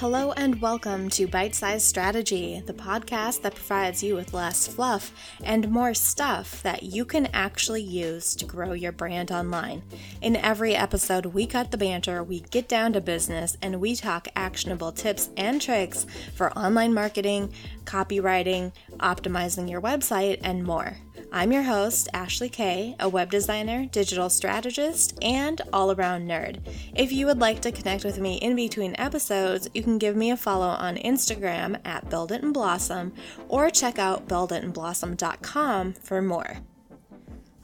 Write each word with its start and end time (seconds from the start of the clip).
Hello 0.00 0.32
and 0.32 0.60
welcome 0.60 1.08
to 1.08 1.26
Bite 1.26 1.54
Size 1.54 1.82
Strategy, 1.82 2.62
the 2.66 2.74
podcast 2.74 3.40
that 3.40 3.54
provides 3.54 4.02
you 4.02 4.14
with 4.14 4.34
less 4.34 4.68
fluff 4.68 5.10
and 5.42 5.70
more 5.70 5.94
stuff 5.94 6.62
that 6.62 6.82
you 6.82 7.06
can 7.06 7.28
actually 7.32 7.80
use 7.80 8.34
to 8.34 8.44
grow 8.44 8.74
your 8.74 8.92
brand 8.92 9.32
online. 9.32 9.82
In 10.20 10.36
every 10.36 10.76
episode, 10.76 11.24
we 11.24 11.46
cut 11.46 11.70
the 11.70 11.78
banter, 11.78 12.22
we 12.22 12.40
get 12.40 12.68
down 12.68 12.92
to 12.92 13.00
business, 13.00 13.56
and 13.62 13.80
we 13.80 13.96
talk 13.96 14.28
actionable 14.36 14.92
tips 14.92 15.30
and 15.34 15.62
tricks 15.62 16.04
for 16.34 16.52
online 16.52 16.92
marketing, 16.92 17.54
copywriting, 17.84 18.72
optimizing 18.98 19.70
your 19.70 19.80
website, 19.80 20.40
and 20.42 20.62
more. 20.62 20.98
I'm 21.36 21.52
your 21.52 21.64
host, 21.64 22.08
Ashley 22.14 22.48
Kay, 22.48 22.96
a 22.98 23.10
web 23.10 23.30
designer, 23.30 23.84
digital 23.84 24.30
strategist, 24.30 25.18
and 25.22 25.60
all 25.70 25.92
around 25.92 26.26
nerd. 26.26 26.60
If 26.94 27.12
you 27.12 27.26
would 27.26 27.40
like 27.40 27.60
to 27.60 27.72
connect 27.72 28.04
with 28.04 28.18
me 28.18 28.36
in 28.36 28.56
between 28.56 28.96
episodes, 28.96 29.68
you 29.74 29.82
can 29.82 29.98
give 29.98 30.16
me 30.16 30.30
a 30.30 30.36
follow 30.38 30.68
on 30.68 30.96
Instagram 30.96 31.78
at 31.84 32.08
Build 32.08 32.32
It 32.32 32.42
and 32.42 32.54
Blossom 32.54 33.12
or 33.48 33.68
check 33.68 33.98
out 33.98 34.26
builditandblossom.com 34.26 35.92
for 35.92 36.22
more. 36.22 36.56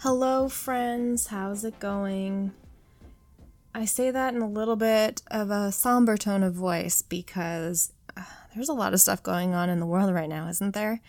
Hello, 0.01 0.51
friends, 0.51 1.29
how's 1.29 1.65
it 1.65 1.80
going? 1.80 2.52
I 3.75 3.87
say 3.87 4.11
that 4.11 4.35
in 4.35 4.43
a 4.43 4.51
little 4.51 4.77
bit 4.77 5.23
of 5.30 5.49
a 5.49 5.73
somber 5.73 6.19
tone 6.19 6.43
of 6.43 6.52
voice 6.52 7.01
because 7.01 7.95
uh, 8.19 8.25
there's 8.55 8.69
a 8.69 8.75
lot 8.75 8.93
of 8.93 9.01
stuff 9.01 9.23
going 9.23 9.55
on 9.55 9.71
in 9.71 9.80
the 9.80 9.87
world 9.87 10.13
right 10.13 10.29
now, 10.29 10.49
isn't 10.49 10.75
there? 10.75 11.01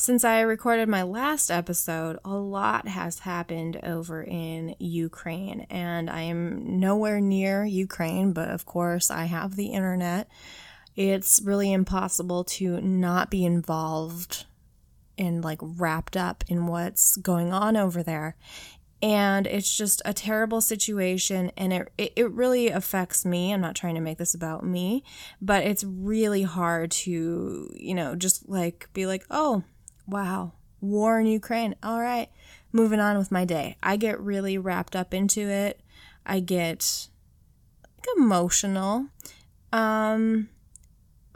Since 0.00 0.24
I 0.24 0.42
recorded 0.42 0.88
my 0.88 1.02
last 1.02 1.50
episode, 1.50 2.20
a 2.24 2.36
lot 2.36 2.86
has 2.86 3.18
happened 3.18 3.80
over 3.82 4.22
in 4.22 4.76
Ukraine, 4.78 5.66
and 5.70 6.08
I 6.08 6.20
am 6.22 6.78
nowhere 6.78 7.20
near 7.20 7.64
Ukraine, 7.64 8.32
but 8.32 8.48
of 8.48 8.64
course, 8.64 9.10
I 9.10 9.24
have 9.24 9.56
the 9.56 9.72
internet. 9.72 10.28
It's 10.94 11.42
really 11.42 11.72
impossible 11.72 12.44
to 12.44 12.80
not 12.80 13.28
be 13.28 13.44
involved 13.44 14.46
and 15.18 15.42
like 15.42 15.58
wrapped 15.60 16.16
up 16.16 16.44
in 16.46 16.68
what's 16.68 17.16
going 17.16 17.52
on 17.52 17.76
over 17.76 18.04
there 18.04 18.36
and 19.02 19.46
it's 19.46 19.76
just 19.76 20.00
a 20.04 20.12
terrible 20.12 20.60
situation 20.60 21.50
and 21.56 21.72
it, 21.72 22.12
it 22.16 22.30
really 22.32 22.68
affects 22.68 23.24
me 23.24 23.52
i'm 23.52 23.60
not 23.60 23.76
trying 23.76 23.94
to 23.94 24.00
make 24.00 24.18
this 24.18 24.34
about 24.34 24.64
me 24.64 25.04
but 25.40 25.64
it's 25.64 25.84
really 25.84 26.42
hard 26.42 26.90
to 26.90 27.70
you 27.74 27.94
know 27.94 28.16
just 28.16 28.48
like 28.48 28.88
be 28.92 29.06
like 29.06 29.24
oh 29.30 29.62
wow 30.08 30.52
war 30.80 31.20
in 31.20 31.26
ukraine 31.26 31.74
all 31.82 32.00
right 32.00 32.28
moving 32.72 33.00
on 33.00 33.16
with 33.18 33.30
my 33.30 33.44
day 33.44 33.76
i 33.82 33.96
get 33.96 34.20
really 34.20 34.56
wrapped 34.58 34.96
up 34.96 35.12
into 35.14 35.40
it 35.40 35.80
i 36.26 36.40
get 36.40 37.08
like 37.96 38.16
emotional 38.16 39.06
um 39.72 40.48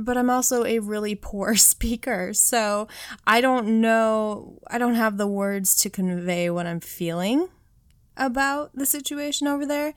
but 0.04 0.16
I'm 0.16 0.30
also 0.30 0.64
a 0.64 0.78
really 0.78 1.14
poor 1.14 1.54
speaker. 1.56 2.32
So 2.32 2.88
I 3.26 3.40
don't 3.40 3.80
know, 3.80 4.58
I 4.68 4.78
don't 4.78 4.94
have 4.94 5.16
the 5.16 5.26
words 5.26 5.74
to 5.76 5.90
convey 5.90 6.50
what 6.50 6.66
I'm 6.66 6.80
feeling 6.80 7.48
about 8.16 8.74
the 8.74 8.86
situation 8.86 9.46
over 9.46 9.64
there. 9.64 9.94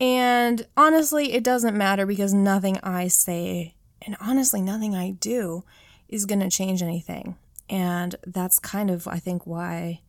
And 0.00 0.66
honestly, 0.76 1.32
it 1.32 1.44
doesn't 1.44 1.76
matter 1.76 2.04
because 2.04 2.34
nothing 2.34 2.78
I 2.82 3.08
say, 3.08 3.74
and 4.02 4.16
honestly, 4.20 4.60
nothing 4.60 4.94
I 4.94 5.12
do, 5.12 5.64
is 6.08 6.26
going 6.26 6.40
to 6.40 6.50
change 6.50 6.82
anything. 6.82 7.36
And 7.68 8.14
that's 8.26 8.58
kind 8.58 8.90
of, 8.90 9.08
I 9.08 9.18
think, 9.18 9.46
why 9.46 10.00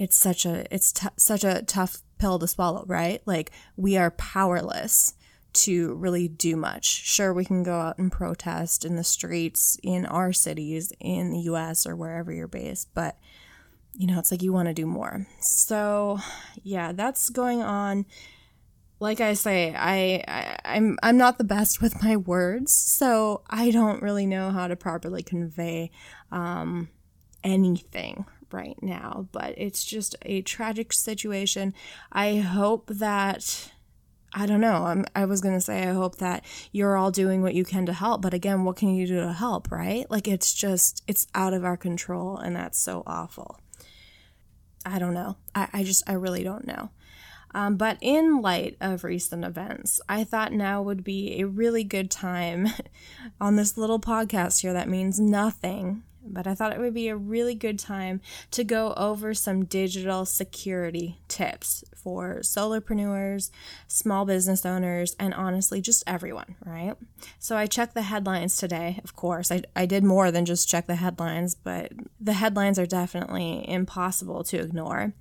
it's 0.00 0.16
such 0.16 0.46
a 0.46 0.64
it's 0.74 0.92
t- 0.92 1.08
such 1.18 1.44
a 1.44 1.62
tough 1.62 1.98
pill 2.18 2.38
to 2.38 2.48
swallow, 2.48 2.84
right? 2.86 3.20
Like 3.26 3.52
we 3.76 3.98
are 3.98 4.10
powerless 4.12 5.14
to 5.52 5.94
really 5.94 6.26
do 6.26 6.56
much. 6.56 6.86
Sure, 6.86 7.34
we 7.34 7.44
can 7.44 7.62
go 7.62 7.78
out 7.78 7.98
and 7.98 8.10
protest 8.10 8.84
in 8.84 8.96
the 8.96 9.04
streets 9.04 9.78
in 9.82 10.06
our 10.06 10.32
cities 10.32 10.92
in 11.00 11.32
the 11.32 11.40
US 11.40 11.86
or 11.86 11.94
wherever 11.94 12.32
you're 12.32 12.48
based, 12.48 12.88
but 12.94 13.18
you 13.92 14.06
know, 14.06 14.18
it's 14.18 14.30
like 14.30 14.42
you 14.42 14.52
want 14.52 14.68
to 14.68 14.74
do 14.74 14.86
more. 14.86 15.26
So, 15.40 16.18
yeah, 16.62 16.92
that's 16.92 17.28
going 17.28 17.60
on. 17.60 18.06
Like 19.00 19.20
I 19.20 19.32
say, 19.32 19.74
I, 19.74 20.22
I 20.28 20.58
I'm 20.76 20.98
I'm 21.02 21.16
not 21.16 21.38
the 21.38 21.44
best 21.44 21.80
with 21.80 22.02
my 22.02 22.16
words, 22.16 22.72
so 22.72 23.42
I 23.48 23.70
don't 23.70 24.02
really 24.02 24.26
know 24.26 24.50
how 24.50 24.68
to 24.68 24.76
properly 24.76 25.22
convey 25.22 25.90
um, 26.30 26.90
anything 27.42 28.26
right 28.52 28.76
now. 28.82 29.26
But 29.32 29.54
it's 29.56 29.84
just 29.84 30.16
a 30.22 30.42
tragic 30.42 30.92
situation. 30.92 31.72
I 32.12 32.36
hope 32.36 32.88
that 32.88 33.72
I 34.32 34.46
don't 34.46 34.60
know. 34.60 34.84
I'm, 34.84 35.06
I 35.16 35.24
was 35.24 35.40
going 35.40 35.54
to 35.54 35.60
say, 35.60 35.82
I 35.82 35.92
hope 35.92 36.16
that 36.18 36.44
you're 36.70 36.96
all 36.96 37.10
doing 37.10 37.42
what 37.42 37.54
you 37.54 37.64
can 37.64 37.86
to 37.86 37.92
help. 37.92 38.22
But 38.22 38.34
again, 38.34 38.64
what 38.64 38.76
can 38.76 38.94
you 38.94 39.06
do 39.06 39.20
to 39.20 39.32
help, 39.32 39.72
right? 39.72 40.08
Like, 40.08 40.28
it's 40.28 40.54
just, 40.54 41.02
it's 41.08 41.26
out 41.34 41.52
of 41.52 41.64
our 41.64 41.76
control, 41.76 42.36
and 42.36 42.54
that's 42.54 42.78
so 42.78 43.02
awful. 43.06 43.58
I 44.86 44.98
don't 44.98 45.14
know. 45.14 45.36
I, 45.54 45.68
I 45.72 45.82
just, 45.82 46.08
I 46.08 46.12
really 46.12 46.44
don't 46.44 46.66
know. 46.66 46.90
Um, 47.52 47.76
but 47.76 47.98
in 48.00 48.40
light 48.40 48.76
of 48.80 49.04
recent 49.04 49.44
events, 49.44 50.00
I 50.08 50.24
thought 50.24 50.52
now 50.52 50.82
would 50.82 51.02
be 51.02 51.40
a 51.40 51.46
really 51.46 51.84
good 51.84 52.10
time 52.10 52.68
on 53.40 53.56
this 53.56 53.76
little 53.76 54.00
podcast 54.00 54.60
here 54.60 54.72
that 54.72 54.88
means 54.88 55.18
nothing 55.18 56.02
but 56.22 56.46
I 56.46 56.54
thought 56.54 56.72
it 56.72 56.78
would 56.78 56.94
be 56.94 57.08
a 57.08 57.16
really 57.16 57.54
good 57.54 57.78
time 57.78 58.20
to 58.52 58.64
go 58.64 58.92
over 58.96 59.34
some 59.34 59.64
digital 59.64 60.24
security 60.24 61.18
tips 61.28 61.84
for 61.94 62.40
solopreneurs, 62.40 63.50
small 63.88 64.24
business 64.24 64.64
owners, 64.64 65.14
and 65.18 65.34
honestly, 65.34 65.80
just 65.80 66.04
everyone, 66.06 66.56
right? 66.64 66.94
So 67.38 67.56
I 67.56 67.66
checked 67.66 67.94
the 67.94 68.02
headlines 68.02 68.56
today, 68.56 69.00
of 69.04 69.14
course. 69.16 69.50
I, 69.50 69.62
I 69.76 69.86
did 69.86 70.04
more 70.04 70.30
than 70.30 70.46
just 70.46 70.68
check 70.68 70.86
the 70.86 70.96
headlines, 70.96 71.54
but 71.54 71.92
the 72.20 72.34
headlines 72.34 72.78
are 72.78 72.86
definitely 72.86 73.68
impossible 73.68 74.44
to 74.44 74.58
ignore. 74.58 75.14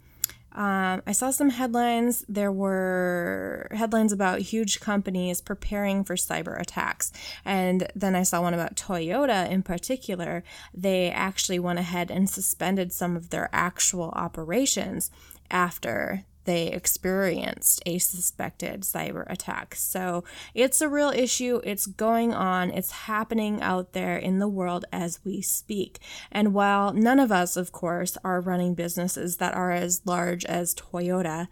Um, 0.52 1.02
I 1.06 1.12
saw 1.12 1.32
some 1.32 1.52
headlines. 1.52 2.26
There 2.28 2.52
were 2.52 3.68
headlines 3.72 4.12
about 4.12 4.40
huge 4.40 4.80
companies 4.80 5.42
preparing 5.42 6.04
for 6.04 6.16
cyber 6.16 6.60
attacks. 6.60 7.12
And 7.46 7.88
then 7.96 8.16
I 8.16 8.24
saw 8.24 8.42
one 8.42 8.54
about 8.54 8.76
Toyota 8.76 9.50
in 9.50 9.64
particular. 9.64 10.44
They 10.74 11.12
actually 11.12 11.60
went 11.60 11.80
ahead 11.80 12.10
and 12.12 12.30
suspended 12.30 12.92
some 12.92 13.16
of 13.16 13.30
their 13.30 13.50
actual 13.54 14.10
operations 14.10 15.12
after 15.52 16.26
they 16.50 16.66
experienced 16.66 17.80
a 17.86 18.00
suspected 18.00 18.82
cyber 18.82 19.24
attack. 19.32 19.76
So 19.76 20.24
it's 20.56 20.82
a 20.82 20.90
real 20.90 21.12
issue. 21.12 21.62
It's 21.64 21.86
going 21.86 22.34
on. 22.34 22.72
It's 22.72 22.90
happening 22.92 23.62
out 23.62 23.94
there 23.94 24.18
in 24.18 24.40
the 24.40 24.48
world 24.48 24.84
as 24.92 25.20
we 25.24 25.44
speak. 25.44 26.00
And 26.32 26.56
while 26.56 26.92
none 26.92 27.20
of 27.20 27.32
us, 27.32 27.56
of 27.56 27.72
course, 27.72 28.18
are 28.24 28.42
running 28.42 28.74
businesses 28.74 29.38
that 29.38 29.54
are 29.54 29.72
as 29.72 30.02
large 30.06 30.44
as 30.46 30.74
Toyota, 30.74 31.50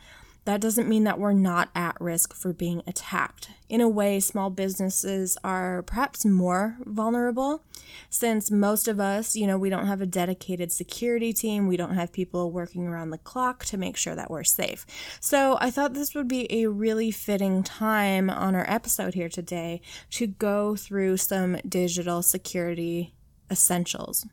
that 0.47 0.61
doesn't 0.61 0.87
mean 0.87 1.03
that 1.03 1.19
we're 1.19 1.33
not 1.33 1.67
at 1.75 1.99
risk 1.99 2.33
for 2.33 2.53
being 2.53 2.81
attacked. 2.87 3.49
In 3.67 3.81
a 3.81 3.89
way, 3.89 4.21
small 4.21 4.49
businesses 4.49 5.37
are 5.43 5.83
perhaps 5.83 6.23
more 6.23 6.77
vulnerable 6.85 7.65
since 8.09 8.49
most 8.49 8.87
of 8.87 8.97
us, 8.97 9.35
you 9.35 9.45
know, 9.45 9.57
we 9.57 9.69
don't 9.69 9.87
have 9.87 9.99
a 9.99 10.05
dedicated 10.05 10.71
security 10.71 11.33
team, 11.33 11.67
we 11.67 11.75
don't 11.75 11.95
have 11.95 12.13
people 12.13 12.49
working 12.49 12.87
around 12.87 13.09
the 13.09 13.17
clock 13.17 13.65
to 13.65 13.77
make 13.77 13.97
sure 13.97 14.15
that 14.15 14.31
we're 14.31 14.45
safe. 14.45 14.85
So 15.19 15.57
I 15.59 15.69
thought 15.69 15.93
this 15.93 16.15
would 16.15 16.29
be 16.29 16.49
a 16.49 16.67
really 16.67 17.11
fitting 17.11 17.61
time 17.61 18.29
on 18.29 18.55
our 18.55 18.65
episode 18.69 19.15
here 19.15 19.27
today 19.27 19.81
to 20.11 20.27
go 20.27 20.77
through 20.77 21.17
some 21.17 21.57
digital 21.67 22.21
security 22.21 23.13
essentials. 23.51 24.25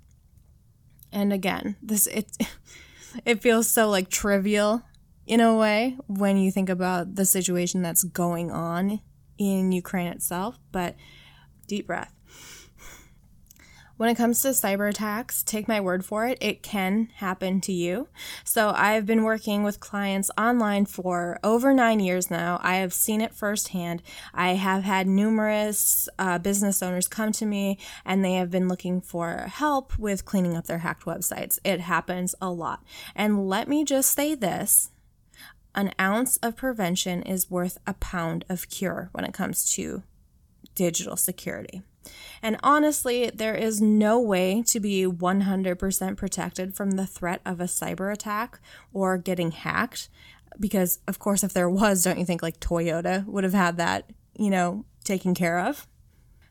And 1.11 1.33
again, 1.33 1.75
this 1.83 2.07
it 2.07 2.37
it 3.25 3.43
feels 3.43 3.69
so 3.69 3.91
like 3.91 4.11
trivial 4.11 4.85
in 5.27 5.41
a 5.41 5.57
way 5.57 5.97
when 6.07 6.37
you 6.37 6.51
think 6.51 6.69
about 6.69 7.15
the 7.15 7.25
situation 7.25 7.83
that's 7.83 8.05
going 8.05 8.51
on 8.51 9.01
in 9.39 9.73
Ukraine 9.73 10.09
itself, 10.09 10.59
but 10.73 10.95
deep 11.67 11.87
breath. 11.87 12.15
When 13.97 14.09
it 14.09 14.17
comes 14.17 14.41
to 14.41 14.49
cyber 14.49 14.89
attacks, 14.89 15.45
take 15.45 15.69
my 15.69 15.81
word 15.81 16.05
for 16.05 16.27
it, 16.27 16.39
it 16.41 16.65
can 16.65 17.11
happen 17.15 17.61
to 17.61 17.73
you. 17.73 18.09
So, 18.43 18.73
I've 18.75 19.07
been 19.07 19.23
working 19.23 19.63
with 19.63 19.79
clients 19.79 20.33
online 20.37 20.87
for 20.87 21.39
over 21.45 21.73
nine 21.73 22.01
years 22.01 22.29
now. 22.29 22.59
I 22.61 22.77
have 22.77 22.93
seen 22.93 23.21
it 23.21 23.33
firsthand. 23.33 24.03
I 24.35 24.55
have 24.55 24.83
had 24.83 25.07
numerous 25.07 26.09
uh, 26.19 26.39
business 26.39 26.83
owners 26.83 27.07
come 27.07 27.31
to 27.33 27.47
me 27.47 27.79
and 28.05 28.25
they 28.25 28.35
have 28.35 28.51
been 28.51 28.67
looking 28.67 29.01
for 29.01 29.47
help 29.49 29.97
with 29.97 30.25
cleaning 30.25 30.57
up 30.57 30.67
their 30.67 30.79
hacked 30.79 31.05
websites. 31.05 31.61
It 31.63 31.81
happens 31.81 32.35
a 32.43 32.51
lot. 32.51 32.83
And 33.15 33.49
let 33.49 33.69
me 33.69 33.85
just 33.85 34.13
say 34.13 34.35
this 34.35 34.91
an 35.75 35.93
ounce 36.01 36.37
of 36.39 36.57
prevention 36.57 37.23
is 37.23 37.51
worth 37.51 37.79
a 37.87 37.95
pound 37.95 38.45
of 38.49 38.69
cure 38.69 39.11
when 39.13 39.25
it 39.25 39.35
comes 39.35 39.73
to 39.75 40.03
digital 40.75 41.17
security. 41.17 41.83
And 42.43 42.59
honestly, 42.63 43.31
there 43.35 43.55
is 43.55 43.81
no 43.81 44.21
way 44.21 44.63
to 44.67 44.81
be 44.81 45.05
100% 45.07 46.17
protected 46.17 46.75
from 46.75 46.93
the 46.93 47.07
threat 47.07 47.41
of 47.47 47.61
a 47.61 47.65
cyber 47.65 48.13
attack 48.13 48.61
or 48.93 49.17
getting 49.17 49.53
hacked. 49.53 50.09
Because, 50.61 51.01
of 51.09 51.19
course, 51.19 51.43
if 51.43 51.53
there 51.53 51.71
was, 51.71 52.05
don't 52.05 52.19
you 52.19 52.25
think 52.25 52.43
like 52.43 52.61
Toyota 52.61 53.27
would 53.27 53.45
have 53.45 53.55
had 53.55 53.77
that, 53.79 54.11
you 54.37 54.51
know, 54.51 54.85
taken 55.03 55.35
care 55.35 55.59
of? 55.59 55.89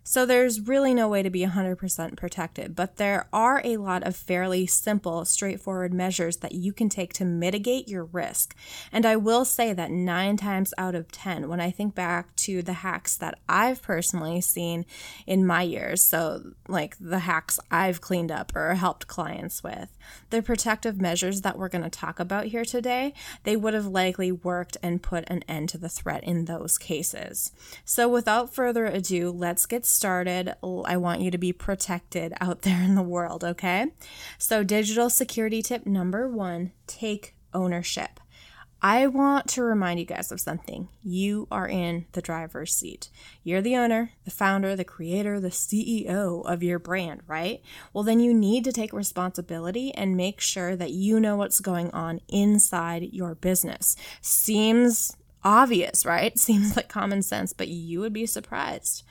So 0.06 0.26
there's 0.26 0.60
really 0.60 0.94
no 0.94 1.08
way 1.08 1.24
to 1.24 1.30
be 1.30 1.46
100% 1.46 2.18
protected, 2.18 2.76
but 2.76 2.98
there 2.98 3.28
are 3.32 3.62
a 3.64 3.78
lot 3.78 4.04
of 4.04 4.18
fairly 4.18 4.68
simple, 4.68 5.24
straightforward 5.24 5.94
measures 5.94 6.38
that 6.38 6.52
you 6.52 6.74
can 6.74 6.90
take 6.90 7.14
to 7.14 7.26
mitigate 7.26 7.88
your 7.88 8.04
risk. 8.04 8.54
And 8.92 9.06
I 9.06 9.16
will 9.16 9.46
say 9.46 9.72
that 9.72 9.92
nine 9.92 10.36
times 10.36 10.74
out 10.78 10.94
of 10.94 11.12
10, 11.12 11.48
when 11.48 11.62
I 11.62 11.72
think 11.72 11.96
back 11.96 12.36
to 12.38 12.62
the 12.62 12.74
hacks 12.74 13.16
that 13.18 13.40
I've 13.48 13.82
personally 13.82 14.42
seen 14.42 14.86
in 15.26 15.48
my 15.48 15.62
years, 15.62 16.04
so 16.04 16.52
like 16.68 16.98
the 17.00 17.20
hacks 17.20 17.58
I've 17.72 18.02
cleaned 18.02 18.32
up 18.32 18.54
or 18.56 18.76
helped 18.76 19.08
clients 19.08 19.64
with, 19.64 19.90
the 20.32 20.42
protective 20.42 21.00
measures 21.00 21.42
that 21.42 21.58
we're 21.58 21.70
going 21.70 21.84
to 21.84 21.90
talk 21.90 22.20
about 22.20 22.48
here 22.48 22.66
today, 22.66 23.14
they 23.44 23.56
would 23.56 23.74
have 23.74 23.88
likely 23.88 24.34
worked 24.34 24.76
and 24.84 25.02
put 25.02 25.24
an 25.28 25.44
end 25.48 25.70
to 25.70 25.78
the 25.78 25.88
threat 25.88 26.26
in 26.26 26.44
those 26.44 26.78
cases. 26.78 27.54
So 27.86 28.10
without 28.10 28.54
further 28.54 28.86
ado, 28.86 29.32
let's 29.32 29.66
get 29.66 29.86
started, 29.94 30.56
I 30.64 30.98
want 30.98 31.22
you 31.22 31.32
to 31.32 31.38
be 31.38 31.54
protected 31.54 32.34
out 32.42 32.64
there 32.64 32.82
in 32.82 32.96
the 32.96 33.02
world, 33.02 33.44
okay? 33.44 33.88
So, 34.38 34.64
digital 34.64 35.10
security 35.10 35.62
tip 35.62 35.86
number 35.86 36.28
one 36.28 36.72
take 36.88 37.36
ownership. 37.54 38.20
I 38.86 39.08
want 39.08 39.48
to 39.52 39.64
remind 39.64 40.02
you 40.02 40.06
guys 40.06 40.30
of 40.30 40.42
something. 40.42 40.90
You 41.02 41.48
are 41.50 41.70
in 41.70 42.06
the 42.12 42.22
driver's 42.22 42.76
seat. 42.76 43.10
You're 43.42 43.62
the 43.62 43.78
owner, 43.78 44.12
the 44.26 44.32
founder, 44.32 44.76
the 44.76 44.84
creator, 44.84 45.40
the 45.40 45.52
CEO 45.52 46.46
of 46.46 46.62
your 46.62 46.80
brand, 46.80 47.22
right? 47.26 47.62
Well, 47.94 48.04
then 48.04 48.20
you 48.20 48.34
need 48.34 48.66
to 48.66 48.74
take 48.74 48.92
responsibility 48.92 49.94
and 49.94 50.18
make 50.18 50.42
sure 50.42 50.76
that 50.76 50.92
you 50.92 51.22
know 51.22 51.38
what's 51.38 51.62
going 51.62 51.92
on 51.92 52.20
inside 52.28 53.08
your 53.14 53.36
business. 53.36 53.96
Seems 54.20 55.16
obvious, 55.44 56.06
right? 56.06 56.38
Seems 56.44 56.76
like 56.76 56.90
common 56.90 57.22
sense, 57.22 57.54
but 57.54 57.68
you 57.68 58.00
would 58.00 58.14
be 58.14 58.26
surprised. 58.26 59.04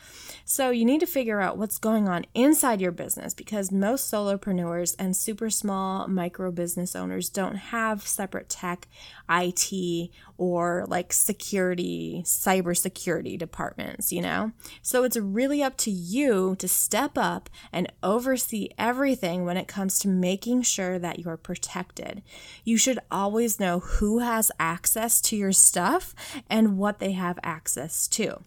So, 0.44 0.70
you 0.70 0.84
need 0.84 1.00
to 1.00 1.06
figure 1.06 1.40
out 1.40 1.56
what's 1.56 1.78
going 1.78 2.08
on 2.08 2.26
inside 2.34 2.80
your 2.80 2.92
business 2.92 3.32
because 3.32 3.70
most 3.70 4.12
solopreneurs 4.12 4.94
and 4.98 5.16
super 5.16 5.50
small 5.50 6.08
micro 6.08 6.50
business 6.50 6.96
owners 6.96 7.28
don't 7.28 7.56
have 7.56 8.06
separate 8.06 8.48
tech, 8.48 8.88
IT, 9.30 10.10
or 10.36 10.84
like 10.88 11.12
security, 11.12 12.22
cybersecurity 12.26 13.38
departments, 13.38 14.12
you 14.12 14.20
know? 14.20 14.52
So, 14.82 15.04
it's 15.04 15.16
really 15.16 15.62
up 15.62 15.76
to 15.78 15.90
you 15.90 16.56
to 16.58 16.68
step 16.68 17.16
up 17.16 17.48
and 17.72 17.92
oversee 18.02 18.70
everything 18.76 19.44
when 19.44 19.56
it 19.56 19.68
comes 19.68 19.98
to 20.00 20.08
making 20.08 20.62
sure 20.62 20.98
that 20.98 21.20
you're 21.20 21.36
protected. 21.36 22.22
You 22.64 22.76
should 22.76 22.98
always 23.10 23.60
know 23.60 23.80
who 23.80 24.18
has 24.18 24.50
access 24.58 25.20
to 25.22 25.36
your 25.36 25.52
stuff 25.52 26.14
and 26.48 26.78
what 26.78 26.98
they 26.98 27.12
have 27.12 27.38
access 27.42 28.06
to. 28.08 28.42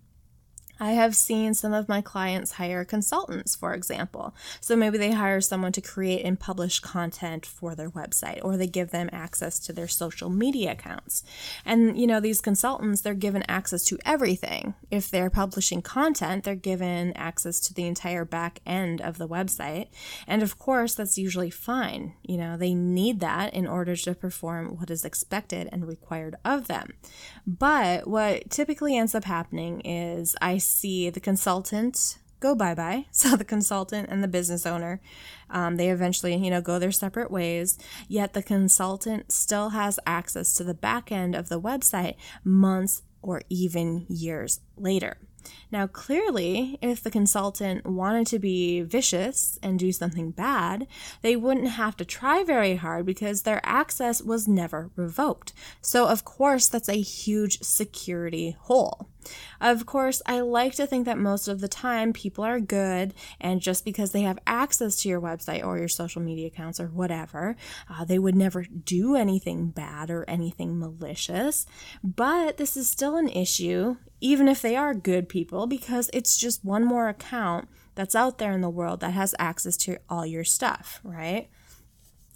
I 0.80 0.92
have 0.92 1.16
seen 1.16 1.54
some 1.54 1.74
of 1.74 1.88
my 1.88 2.01
clients 2.01 2.54
hire 2.54 2.83
consultants, 2.83 3.56
for 3.56 3.74
example. 3.74 4.36
So 4.60 4.75
maybe 4.75 4.98
they 4.98 5.12
hire 5.12 5.42
someone 5.42 5.72
to 5.74 5.81
create 5.81 6.25
and 6.25 6.39
publish 6.39 6.80
content 6.80 7.45
for 7.45 7.75
their 7.75 7.89
website, 7.89 8.44
or 8.44 8.57
they 8.57 8.68
give 8.68 8.92
them 8.92 9.10
access 9.12 9.60
to 9.60 9.74
their 9.74 9.88
social 9.88 10.30
media 10.30 10.74
accounts. 10.74 11.24
And, 11.66 11.98
you 11.98 12.07
know, 12.07 12.19
these 12.19 12.42
consultants, 12.42 13.01
they're 13.01 13.13
given 13.13 13.44
access 13.48 13.83
to 13.86 13.98
everything. 14.06 14.74
If 14.92 15.10
they're 15.10 15.30
publishing 15.30 15.81
content, 15.81 16.44
they're 16.44 16.56
given 16.56 17.13
access 17.13 17.60
to 17.62 17.74
the 17.74 17.88
entire 17.88 18.25
back 18.25 18.60
end 18.66 19.01
of 19.01 19.18
the 19.18 19.27
website. 19.27 19.88
And 20.27 20.44
of 20.44 20.60
course, 20.60 20.95
that's 20.95 21.18
usually 21.18 21.50
fine. 21.50 22.16
You 22.24 22.38
know, 22.38 22.57
they 22.57 22.74
need 22.74 23.22
that 23.22 23.54
in 23.54 23.66
order 23.66 23.95
to 23.95 24.16
perform 24.16 24.77
what 24.77 24.89
is 24.89 25.06
expected 25.06 25.69
and 25.72 25.88
required 25.88 26.36
of 26.44 26.68
them. 26.68 26.94
But 27.48 28.07
what 28.07 28.50
typically 28.50 28.98
ends 28.98 29.16
up 29.16 29.24
happening 29.24 29.81
is 29.81 30.36
I 30.42 30.57
see 30.65 31.09
the 31.09 31.19
consultant 31.19 32.17
go 32.39 32.53
bye 32.56 32.75
bye. 32.75 33.06
So 33.12 33.35
the 33.35 33.45
consultant 33.45 34.09
and 34.09 34.23
the 34.23 34.27
business 34.27 34.65
owner, 34.65 35.01
um, 35.50 35.77
they 35.77 35.89
eventually, 35.89 36.35
you 36.35 36.51
know, 36.51 36.62
go 36.62 36.77
their 36.77 36.91
separate 36.91 37.31
ways. 37.31 37.79
Yet 38.07 38.33
the 38.33 38.44
consultant 38.44 39.31
still 39.31 39.69
has 39.69 40.00
access 40.06 40.53
to 40.56 40.63
the 40.63 40.73
back 40.73 41.12
end 41.12 41.33
of 41.33 41.50
the 41.50 41.59
website 41.59 42.15
months 42.44 43.01
or 43.21 43.41
even 43.50 44.06
years 44.09 44.59
later. 44.77 45.17
Now, 45.71 45.88
clearly, 45.88 46.77
if 46.81 47.03
the 47.03 47.12
consultant 47.12 47.85
wanted 47.85 48.27
to 48.27 48.39
be 48.39 48.81
vicious 48.81 49.59
and 49.62 49.79
do 49.79 49.91
something 49.91 50.31
bad, 50.31 50.88
they 51.21 51.35
wouldn't 51.35 51.69
have 51.69 51.95
to 51.97 52.06
try 52.06 52.44
very 52.44 52.75
hard 52.75 53.06
because 53.06 53.41
their 53.41 53.62
access 53.63 54.21
was 54.21 54.47
never 54.47 54.91
revoked. 54.95 55.53
So, 55.81 56.07
of 56.07 56.25
course, 56.25 56.67
that's 56.67 56.89
a 56.89 57.01
huge 57.01 57.62
security 57.62 58.56
hole. 58.59 59.09
Of 59.62 59.86
course, 59.86 60.22
I 60.25 60.42
like 60.42 60.75
to 60.75 60.88
think 60.88 61.06
that 61.06 61.18
most 61.18 61.48
of 61.48 61.62
the 61.62 61.68
time 61.68 62.13
people 62.13 62.44
are 62.44 62.60
good, 62.60 63.13
and 63.39 63.62
just 63.62 63.86
because 63.86 64.12
they 64.12 64.22
have 64.22 64.39
access 64.45 64.95
to 64.98 65.10
your 65.10 65.22
website 65.22 65.66
or 65.66 65.77
your 65.77 65.88
social 65.88 66.22
media 66.22 66.48
accounts 66.48 66.80
or 66.80 66.88
whatever, 66.88 67.56
uh, 67.89 68.06
they 68.06 68.19
would 68.19 68.36
never 68.36 68.63
do 68.63 69.16
anything 69.16 69.69
bad 69.69 70.10
or 70.10 70.24
anything 70.27 70.77
malicious. 70.80 71.66
But 72.04 72.57
this 72.57 72.77
is 72.77 72.89
still 72.89 73.16
an 73.18 73.30
issue, 73.30 73.98
even 74.22 74.48
if 74.48 74.62
they 74.62 74.75
are 74.75 74.94
good 74.94 75.30
people, 75.30 75.68
because 75.68 76.10
it's 76.13 76.38
just 76.38 76.66
one 76.66 76.83
more 76.83 77.10
account 77.10 77.68
that's 77.95 78.16
out 78.16 78.38
there 78.38 78.51
in 78.51 78.62
the 78.62 78.69
world 78.69 79.00
that 79.00 79.13
has 79.13 79.33
access 79.39 79.77
to 79.77 79.98
all 80.10 80.25
your 80.25 80.44
stuff, 80.44 81.00
right? 81.04 81.50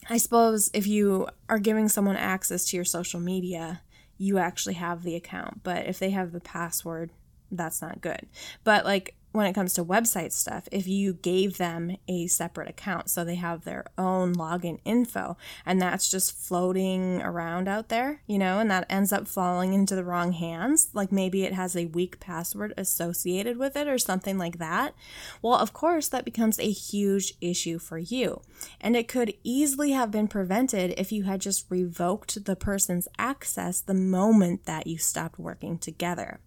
I 0.09 0.17
suppose 0.17 0.71
if 0.73 0.87
you 0.87 1.27
are 1.49 1.59
giving 1.59 1.89
someone 1.89 2.15
access 2.15 2.65
to 2.65 2.75
your 2.77 2.85
social 2.85 3.19
media, 3.19 3.81
you 4.19 4.37
actually 4.37 4.75
have 4.75 5.01
the 5.01 5.15
account. 5.15 5.63
But 5.63 5.87
if 5.87 5.97
they 5.97 6.11
have 6.11 6.33
the 6.33 6.41
password, 6.41 7.09
that's 7.51 7.81
not 7.81 8.01
good. 8.01 8.27
But 8.63 8.85
like 8.85 9.15
when 9.31 9.45
it 9.45 9.53
comes 9.53 9.73
to 9.73 9.85
website 9.85 10.31
stuff, 10.31 10.67
if 10.71 10.87
you 10.87 11.13
gave 11.13 11.57
them 11.57 11.95
a 12.07 12.27
separate 12.27 12.69
account 12.69 13.09
so 13.09 13.23
they 13.23 13.35
have 13.35 13.63
their 13.63 13.85
own 13.97 14.33
login 14.33 14.79
info 14.85 15.37
and 15.65 15.81
that's 15.81 16.09
just 16.09 16.35
floating 16.35 17.21
around 17.21 17.67
out 17.67 17.89
there, 17.89 18.21
you 18.25 18.39
know, 18.39 18.59
and 18.59 18.71
that 18.71 18.87
ends 18.89 19.13
up 19.13 19.27
falling 19.27 19.73
into 19.73 19.95
the 19.95 20.03
wrong 20.03 20.31
hands, 20.31 20.89
like 20.93 21.11
maybe 21.11 21.43
it 21.43 21.53
has 21.53 21.75
a 21.75 21.85
weak 21.87 22.19
password 22.19 22.73
associated 22.77 23.57
with 23.57 23.75
it 23.75 23.87
or 23.87 23.97
something 23.97 24.37
like 24.37 24.57
that, 24.57 24.95
well, 25.41 25.55
of 25.55 25.73
course, 25.73 26.07
that 26.07 26.25
becomes 26.25 26.59
a 26.59 26.71
huge 26.71 27.33
issue 27.39 27.77
for 27.77 27.97
you. 27.97 28.41
And 28.81 28.95
it 28.95 29.07
could 29.07 29.35
easily 29.43 29.91
have 29.91 30.11
been 30.11 30.27
prevented 30.27 30.93
if 30.97 31.11
you 31.11 31.23
had 31.23 31.41
just 31.41 31.65
revoked 31.69 32.45
the 32.45 32.55
person's 32.55 33.07
access 33.17 33.81
the 33.81 33.93
moment 33.93 34.65
that 34.65 34.87
you 34.87 34.97
stopped 34.97 35.37
working 35.37 35.77
together. 35.77 36.39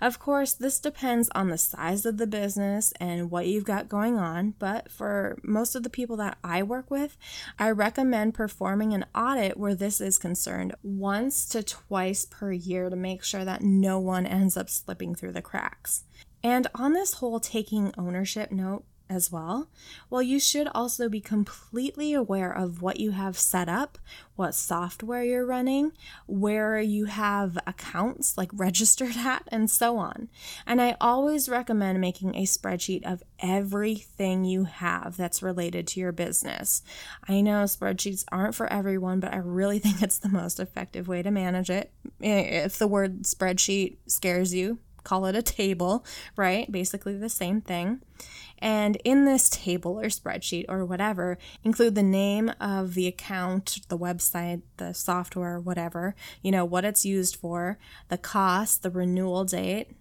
Of 0.00 0.18
course, 0.18 0.52
this 0.52 0.78
depends 0.80 1.28
on 1.34 1.48
the 1.48 1.58
size 1.58 2.04
of 2.06 2.16
the 2.16 2.26
business 2.26 2.92
and 3.00 3.30
what 3.30 3.46
you've 3.46 3.64
got 3.64 3.88
going 3.88 4.18
on, 4.18 4.54
but 4.58 4.90
for 4.90 5.38
most 5.42 5.74
of 5.74 5.82
the 5.82 5.90
people 5.90 6.16
that 6.16 6.38
I 6.42 6.62
work 6.62 6.90
with, 6.90 7.16
I 7.58 7.70
recommend 7.70 8.34
performing 8.34 8.92
an 8.94 9.06
audit 9.14 9.56
where 9.56 9.74
this 9.74 10.00
is 10.00 10.18
concerned 10.18 10.74
once 10.82 11.48
to 11.50 11.62
twice 11.62 12.24
per 12.24 12.52
year 12.52 12.90
to 12.90 12.96
make 12.96 13.24
sure 13.24 13.44
that 13.44 13.62
no 13.62 13.98
one 13.98 14.26
ends 14.26 14.56
up 14.56 14.68
slipping 14.68 15.14
through 15.14 15.32
the 15.32 15.42
cracks. 15.42 16.04
And 16.42 16.66
on 16.74 16.92
this 16.92 17.14
whole 17.14 17.38
taking 17.38 17.92
ownership 17.96 18.50
note, 18.50 18.84
as 19.08 19.30
well. 19.30 19.68
Well, 20.10 20.22
you 20.22 20.38
should 20.38 20.68
also 20.74 21.08
be 21.08 21.20
completely 21.20 22.14
aware 22.14 22.50
of 22.50 22.82
what 22.82 22.98
you 22.98 23.12
have 23.12 23.38
set 23.38 23.68
up, 23.68 23.98
what 24.36 24.54
software 24.54 25.22
you're 25.22 25.46
running, 25.46 25.92
where 26.26 26.80
you 26.80 27.06
have 27.06 27.58
accounts 27.66 28.36
like 28.38 28.50
registered 28.54 29.16
at, 29.16 29.48
and 29.48 29.70
so 29.70 29.98
on. 29.98 30.28
And 30.66 30.80
I 30.80 30.96
always 31.00 31.48
recommend 31.48 32.00
making 32.00 32.34
a 32.34 32.44
spreadsheet 32.44 33.04
of 33.04 33.22
everything 33.40 34.44
you 34.44 34.64
have 34.64 35.16
that's 35.16 35.42
related 35.42 35.86
to 35.88 36.00
your 36.00 36.12
business. 36.12 36.82
I 37.28 37.40
know 37.40 37.64
spreadsheets 37.64 38.24
aren't 38.32 38.54
for 38.54 38.72
everyone, 38.72 39.20
but 39.20 39.32
I 39.32 39.38
really 39.38 39.78
think 39.80 40.02
it's 40.02 40.18
the 40.18 40.28
most 40.28 40.60
effective 40.60 41.08
way 41.08 41.22
to 41.22 41.30
manage 41.30 41.70
it. 41.70 41.92
If 42.20 42.78
the 42.78 42.88
word 42.88 43.22
spreadsheet 43.22 43.96
scares 44.06 44.54
you, 44.54 44.78
call 45.04 45.26
it 45.26 45.36
a 45.36 45.42
table, 45.42 46.04
right? 46.36 46.70
Basically 46.70 47.16
the 47.16 47.28
same 47.28 47.60
thing. 47.60 48.00
And 48.62 48.96
in 49.04 49.24
this 49.24 49.50
table 49.50 49.98
or 49.98 50.04
spreadsheet 50.04 50.66
or 50.68 50.84
whatever, 50.86 51.36
include 51.64 51.96
the 51.96 52.02
name 52.04 52.52
of 52.60 52.94
the 52.94 53.08
account, 53.08 53.80
the 53.88 53.98
website, 53.98 54.62
the 54.76 54.94
software, 54.94 55.58
whatever, 55.58 56.14
you 56.42 56.52
know, 56.52 56.64
what 56.64 56.84
it's 56.84 57.04
used 57.04 57.34
for, 57.34 57.76
the 58.08 58.18
cost, 58.18 58.84
the 58.84 58.90
renewal 58.90 59.44
date, 59.44 59.96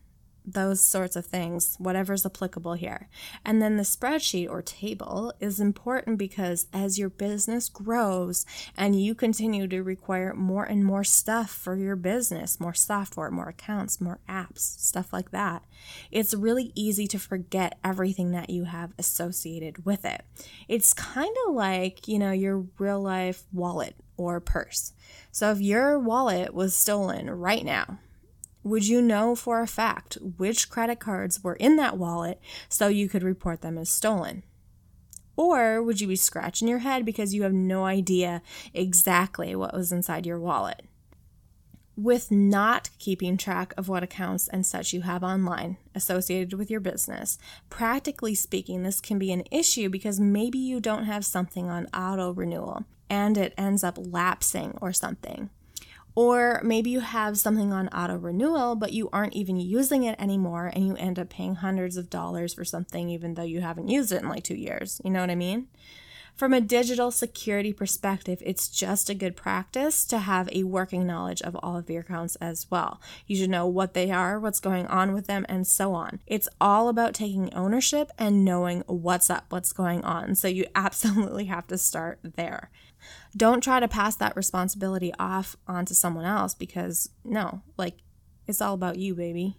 those 0.46 0.82
sorts 0.82 1.16
of 1.16 1.26
things, 1.26 1.76
whatever's 1.78 2.26
applicable 2.26 2.74
here. 2.74 3.08
And 3.46 3.62
then 3.62 3.78
the 3.78 3.84
spreadsheet 3.84 4.50
or 4.50 4.62
table 4.62 5.34
is 5.40 5.60
important 5.60 6.18
because 6.18 6.68
as 6.74 6.98
your 6.98 7.10
business 7.10 7.70
grows 7.70 8.46
and 8.78 9.02
you 9.02 9.16
continue 9.16 9.68
to 9.68 9.82
require 9.82 10.34
more 10.34 10.64
and 10.64 10.84
more 10.84 11.04
stuff 11.04 11.52
for 11.52 11.76
your 11.76 11.96
business, 11.96 12.60
more 12.60 12.74
software, 12.74 13.32
more 13.32 13.50
accounts, 13.50 14.02
more 14.02 14.20
apps, 14.28 14.60
stuff 14.60 15.14
like 15.14 15.32
that, 15.32 15.64
it's 16.12 16.34
really 16.34 16.72
easy 16.76 17.08
to 17.08 17.20
forget 17.20 17.78
everything 17.84 18.32
that 18.32 18.50
you 18.50 18.66
have 18.66 18.94
associated 18.98 19.86
with 19.86 20.06
it. 20.06 20.24
It's 20.68 20.94
kind 20.94 21.36
of 21.48 21.54
like, 21.54 22.08
you 22.08 22.20
know, 22.20 22.32
your 22.32 22.66
real 22.78 23.02
life 23.02 23.44
wallet 23.52 23.96
or 24.18 24.40
purse. 24.40 24.94
So 25.32 25.52
if 25.52 25.60
your 25.60 25.98
wallet 25.98 26.54
was 26.54 26.76
stolen 26.76 27.30
right 27.30 27.66
now, 27.66 28.00
Would 28.64 28.88
you 28.88 29.02
know 29.02 29.36
for 29.36 29.62
a 29.62 29.68
fact 29.68 30.18
which 30.38 30.70
credit 30.70 31.00
cards 31.00 31.44
were 31.44 31.56
in 31.56 31.78
that 31.78 31.98
wallet 31.98 32.40
so 32.70 32.88
you 32.88 33.10
could 33.10 33.24
report 33.24 33.62
them 33.62 33.78
as 33.78 33.90
stolen? 33.90 34.44
Or 35.36 35.82
would 35.82 36.00
you 36.00 36.08
be 36.08 36.16
scratching 36.16 36.68
your 36.68 36.80
head 36.80 37.06
because 37.06 37.34
you 37.34 37.44
have 37.44 37.54
no 37.54 37.86
idea 37.86 38.42
exactly 38.74 39.56
what 39.56 39.74
was 39.74 39.92
inside 39.92 40.26
your 40.26 40.40
wallet? 40.40 40.84
with 42.02 42.32
not 42.32 42.90
keeping 43.00 43.38
track 43.38 43.74
of 43.78 43.88
what 43.88 44.04
accounts 44.04 44.48
and 44.48 44.66
such 44.66 44.94
you 44.94 45.02
have 45.02 45.24
online 45.24 45.78
associated 45.94 46.54
with 46.54 46.72
your 46.72 46.80
business. 46.80 47.38
Practically 47.70 48.34
speaking, 48.34 48.84
this 48.84 49.02
can 49.02 49.20
be 49.20 49.32
an 49.32 49.44
issue 49.52 49.90
because 49.90 50.20
maybe 50.20 50.58
you 50.58 50.80
don't 50.80 51.06
have 51.06 51.26
something 51.26 51.70
on 51.70 51.88
auto 51.88 52.32
renewal 52.34 52.86
and 53.10 53.38
it 53.38 53.54
ends 53.58 53.84
up 53.84 53.98
lapsing 54.00 54.78
or 54.82 54.94
something. 54.94 55.50
Or 56.16 56.62
maybe 56.64 56.90
you 56.90 57.00
have 57.00 57.38
something 57.38 57.72
on 57.72 57.88
auto 57.90 58.18
renewal, 58.18 58.76
but 58.76 58.94
you 58.94 59.10
aren't 59.14 59.34
even 59.34 59.60
using 59.60 60.04
it 60.04 60.20
anymore 60.20 60.72
and 60.74 60.86
you 60.86 60.96
end 60.96 61.18
up 61.18 61.30
paying 61.30 61.56
hundreds 61.56 61.98
of 61.98 62.10
dollars 62.10 62.54
for 62.54 62.66
something 62.66 63.10
even 63.10 63.36
though 63.36 63.44
you 63.44 63.62
haven't 63.62 63.88
used 63.88 64.12
it 64.12 64.22
in 64.22 64.30
like 64.30 64.44
two 64.44 64.56
years. 64.56 65.00
You 65.04 65.12
know 65.12 65.22
what 65.22 65.30
I 65.30 65.36
mean? 65.36 65.68
From 66.36 66.54
a 66.54 66.62
digital 66.62 67.12
security 67.12 67.72
perspective, 67.72 68.42
it's 68.44 68.68
just 68.68 69.10
a 69.10 69.14
good 69.14 69.36
practice 69.36 70.06
to 70.06 70.20
have 70.20 70.50
a 70.52 70.64
working 70.64 71.06
knowledge 71.06 71.42
of 71.42 71.56
all 71.58 71.78
of 71.78 71.90
your 71.90 72.02
accounts 72.02 72.36
as 72.38 72.66
well. 72.72 73.00
You 73.28 73.36
should 73.36 73.50
know 73.50 73.68
what 73.68 73.94
they 73.94 74.10
are, 74.12 74.40
what's 74.40 74.60
going 74.60 74.88
on 74.88 75.14
with 75.14 75.28
them, 75.28 75.46
and 75.48 75.68
so 75.68 75.94
on. 75.94 76.20
It's 76.26 76.50
all 76.60 76.90
about 76.90 77.14
taking 77.14 77.54
ownership 77.54 78.10
and 78.18 78.44
knowing 78.44 78.84
what's 78.88 79.30
up, 79.30 79.46
what's 79.50 79.72
going 79.72 80.04
on. 80.04 80.36
So 80.36 80.48
you 80.48 80.66
absolutely 80.76 81.46
have 81.46 81.68
to 81.68 81.78
start 81.78 82.20
there. 82.24 82.72
Don't 83.36 83.62
try 83.64 83.80
to 83.80 83.88
pass 83.88 84.16
that 84.18 84.36
responsibility 84.36 85.14
off 85.20 85.56
onto 85.68 85.94
someone 85.94 86.26
else 86.26 86.54
because 86.54 87.10
no, 87.24 87.62
like 87.78 87.96
it's 88.48 88.62
all 88.62 88.74
about 88.74 88.98
you, 88.98 89.16
baby. 89.16 89.58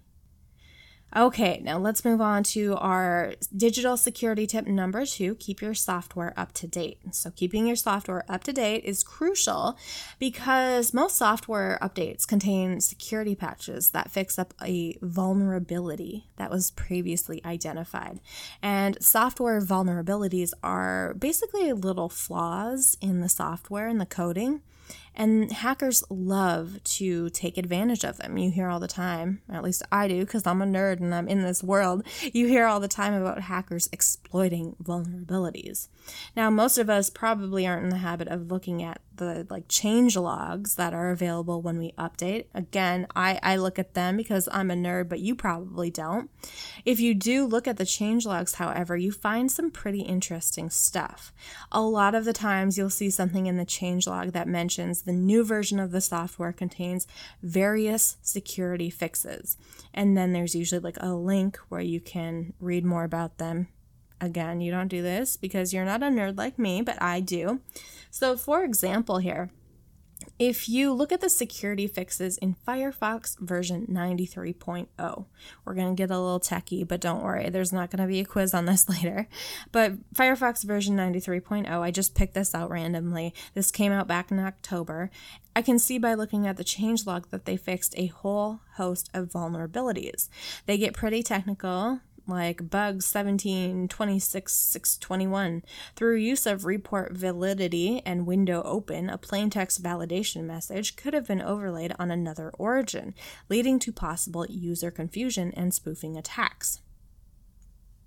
Okay, 1.14 1.60
now 1.62 1.76
let's 1.76 2.06
move 2.06 2.22
on 2.22 2.42
to 2.44 2.74
our 2.76 3.34
digital 3.54 3.98
security 3.98 4.46
tip 4.46 4.66
number 4.66 5.04
two 5.04 5.34
keep 5.34 5.60
your 5.60 5.74
software 5.74 6.32
up 6.38 6.52
to 6.54 6.66
date. 6.66 7.00
So, 7.10 7.30
keeping 7.30 7.66
your 7.66 7.76
software 7.76 8.24
up 8.30 8.44
to 8.44 8.52
date 8.52 8.84
is 8.84 9.02
crucial 9.02 9.76
because 10.18 10.94
most 10.94 11.18
software 11.18 11.78
updates 11.82 12.26
contain 12.26 12.80
security 12.80 13.34
patches 13.34 13.90
that 13.90 14.10
fix 14.10 14.38
up 14.38 14.54
a 14.62 14.96
vulnerability 15.02 16.28
that 16.36 16.50
was 16.50 16.70
previously 16.70 17.42
identified. 17.44 18.18
And 18.62 18.96
software 19.02 19.60
vulnerabilities 19.60 20.52
are 20.62 21.12
basically 21.18 21.74
little 21.74 22.08
flaws 22.08 22.96
in 23.02 23.20
the 23.20 23.28
software 23.28 23.86
and 23.86 24.00
the 24.00 24.06
coding 24.06 24.62
and 25.14 25.52
hackers 25.52 26.02
love 26.08 26.82
to 26.84 27.30
take 27.30 27.58
advantage 27.58 28.04
of 28.04 28.16
them. 28.16 28.38
You 28.38 28.50
hear 28.50 28.68
all 28.68 28.80
the 28.80 28.88
time, 28.88 29.42
at 29.50 29.62
least 29.62 29.82
I 29.92 30.08
do, 30.08 30.24
because 30.24 30.46
I'm 30.46 30.62
a 30.62 30.66
nerd 30.66 31.00
and 31.00 31.14
I'm 31.14 31.28
in 31.28 31.42
this 31.42 31.62
world. 31.62 32.04
You 32.32 32.46
hear 32.46 32.66
all 32.66 32.80
the 32.80 32.88
time 32.88 33.14
about 33.14 33.42
hackers 33.42 33.88
exploiting 33.92 34.76
vulnerabilities. 34.82 35.88
Now, 36.36 36.50
most 36.50 36.78
of 36.78 36.88
us 36.88 37.10
probably 37.10 37.66
aren't 37.66 37.84
in 37.84 37.90
the 37.90 37.98
habit 37.98 38.28
of 38.28 38.50
looking 38.50 38.82
at 38.82 39.00
the 39.16 39.46
like 39.50 39.64
change 39.68 40.16
logs 40.16 40.76
that 40.76 40.94
are 40.94 41.10
available 41.10 41.62
when 41.62 41.78
we 41.78 41.92
update. 41.92 42.46
Again, 42.54 43.06
I, 43.14 43.38
I 43.42 43.56
look 43.56 43.78
at 43.78 43.94
them 43.94 44.16
because 44.16 44.48
I'm 44.52 44.70
a 44.70 44.74
nerd, 44.74 45.08
but 45.08 45.20
you 45.20 45.34
probably 45.34 45.90
don't. 45.90 46.30
If 46.84 47.00
you 47.00 47.14
do 47.14 47.44
look 47.44 47.66
at 47.66 47.76
the 47.76 47.86
change 47.86 48.26
logs, 48.26 48.54
however, 48.54 48.96
you 48.96 49.12
find 49.12 49.50
some 49.50 49.70
pretty 49.70 50.02
interesting 50.02 50.70
stuff. 50.70 51.32
A 51.70 51.80
lot 51.80 52.14
of 52.14 52.24
the 52.24 52.32
times 52.32 52.78
you'll 52.78 52.90
see 52.90 53.10
something 53.10 53.46
in 53.46 53.56
the 53.56 53.64
change 53.64 54.06
log 54.06 54.32
that 54.32 54.48
mentions 54.48 55.02
the 55.02 55.12
new 55.12 55.44
version 55.44 55.78
of 55.78 55.90
the 55.90 56.00
software 56.00 56.52
contains 56.52 57.06
various 57.42 58.16
security 58.22 58.90
fixes. 58.90 59.56
And 59.94 60.16
then 60.16 60.32
there's 60.32 60.54
usually 60.54 60.80
like 60.80 60.98
a 61.00 61.14
link 61.14 61.58
where 61.68 61.80
you 61.80 62.00
can 62.00 62.54
read 62.60 62.84
more 62.84 63.04
about 63.04 63.38
them 63.38 63.68
Again, 64.22 64.60
you 64.60 64.70
don't 64.70 64.86
do 64.86 65.02
this 65.02 65.36
because 65.36 65.74
you're 65.74 65.84
not 65.84 66.04
a 66.04 66.06
nerd 66.06 66.38
like 66.38 66.56
me, 66.56 66.80
but 66.80 66.96
I 67.02 67.18
do. 67.18 67.60
So, 68.08 68.36
for 68.36 68.62
example, 68.62 69.18
here, 69.18 69.50
if 70.38 70.68
you 70.68 70.92
look 70.92 71.10
at 71.10 71.20
the 71.20 71.28
security 71.28 71.88
fixes 71.88 72.38
in 72.38 72.54
Firefox 72.66 73.36
version 73.40 73.84
93.0, 73.90 75.26
we're 75.64 75.74
going 75.74 75.88
to 75.88 76.00
get 76.00 76.12
a 76.12 76.20
little 76.20 76.38
techie, 76.38 76.86
but 76.86 77.00
don't 77.00 77.24
worry, 77.24 77.50
there's 77.50 77.72
not 77.72 77.90
going 77.90 78.00
to 78.00 78.06
be 78.06 78.20
a 78.20 78.24
quiz 78.24 78.54
on 78.54 78.66
this 78.66 78.88
later. 78.88 79.26
But 79.72 79.94
Firefox 80.14 80.62
version 80.62 80.96
93.0, 80.96 81.68
I 81.68 81.90
just 81.90 82.14
picked 82.14 82.34
this 82.34 82.54
out 82.54 82.70
randomly. 82.70 83.34
This 83.54 83.72
came 83.72 83.90
out 83.90 84.06
back 84.06 84.30
in 84.30 84.38
October. 84.38 85.10
I 85.56 85.62
can 85.62 85.80
see 85.80 85.98
by 85.98 86.14
looking 86.14 86.46
at 86.46 86.56
the 86.56 86.64
changelog 86.64 87.30
that 87.30 87.44
they 87.44 87.56
fixed 87.56 87.94
a 87.96 88.06
whole 88.06 88.60
host 88.76 89.10
of 89.12 89.30
vulnerabilities. 89.30 90.28
They 90.66 90.78
get 90.78 90.94
pretty 90.94 91.24
technical, 91.24 92.00
like 92.26 92.70
bugs 92.70 93.06
17, 93.06 93.88
26, 93.88 94.52
621. 94.52 95.62
Through 95.96 96.16
use 96.16 96.46
of 96.46 96.64
report 96.64 97.16
validity 97.16 98.02
and 98.04 98.26
window 98.26 98.62
open, 98.64 99.10
a 99.10 99.18
plaintext 99.18 99.80
validation 99.80 100.44
message 100.44 100.96
could 100.96 101.14
have 101.14 101.26
been 101.26 101.42
overlaid 101.42 101.94
on 101.98 102.10
another 102.10 102.50
origin, 102.58 103.14
leading 103.48 103.78
to 103.80 103.92
possible 103.92 104.46
user 104.48 104.90
confusion 104.90 105.52
and 105.56 105.74
spoofing 105.74 106.16
attacks 106.16 106.80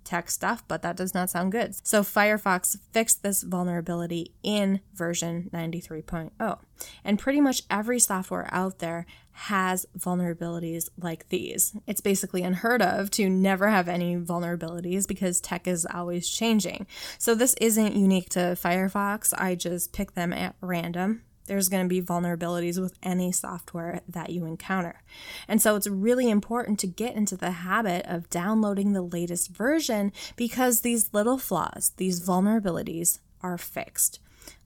tech 0.06 0.30
stuff, 0.30 0.64
but 0.66 0.82
that 0.82 0.96
does 0.96 1.12
not 1.12 1.28
sound 1.28 1.52
good. 1.52 1.74
So 1.86 2.02
Firefox 2.02 2.78
fixed 2.92 3.22
this 3.22 3.42
vulnerability 3.42 4.32
in 4.42 4.80
version 4.94 5.50
93.0. 5.52 6.58
And 7.04 7.18
pretty 7.18 7.40
much 7.40 7.62
every 7.68 7.98
software 7.98 8.48
out 8.50 8.78
there 8.78 9.06
has 9.32 9.84
vulnerabilities 9.98 10.88
like 10.98 11.28
these. 11.28 11.76
It's 11.86 12.00
basically 12.00 12.42
unheard 12.42 12.80
of 12.80 13.10
to 13.12 13.28
never 13.28 13.68
have 13.68 13.88
any 13.88 14.16
vulnerabilities 14.16 15.06
because 15.06 15.40
tech 15.40 15.68
is 15.68 15.86
always 15.92 16.28
changing. 16.28 16.86
So 17.18 17.34
this 17.34 17.54
isn't 17.60 17.94
unique 17.94 18.30
to 18.30 18.56
Firefox. 18.56 19.34
I 19.36 19.54
just 19.54 19.92
pick 19.92 20.14
them 20.14 20.32
at 20.32 20.56
random 20.62 21.22
there's 21.46 21.68
going 21.68 21.84
to 21.84 21.88
be 21.88 22.02
vulnerabilities 22.02 22.80
with 22.80 22.98
any 23.02 23.32
software 23.32 24.02
that 24.08 24.30
you 24.30 24.44
encounter. 24.44 25.02
And 25.48 25.62
so 25.62 25.76
it's 25.76 25.86
really 25.86 26.28
important 26.30 26.78
to 26.80 26.86
get 26.86 27.14
into 27.14 27.36
the 27.36 27.50
habit 27.50 28.04
of 28.06 28.30
downloading 28.30 28.92
the 28.92 29.02
latest 29.02 29.50
version 29.50 30.12
because 30.36 30.80
these 30.80 31.12
little 31.12 31.38
flaws, 31.38 31.92
these 31.96 32.26
vulnerabilities, 32.26 33.20
are 33.42 33.58
fixed. 33.58 34.18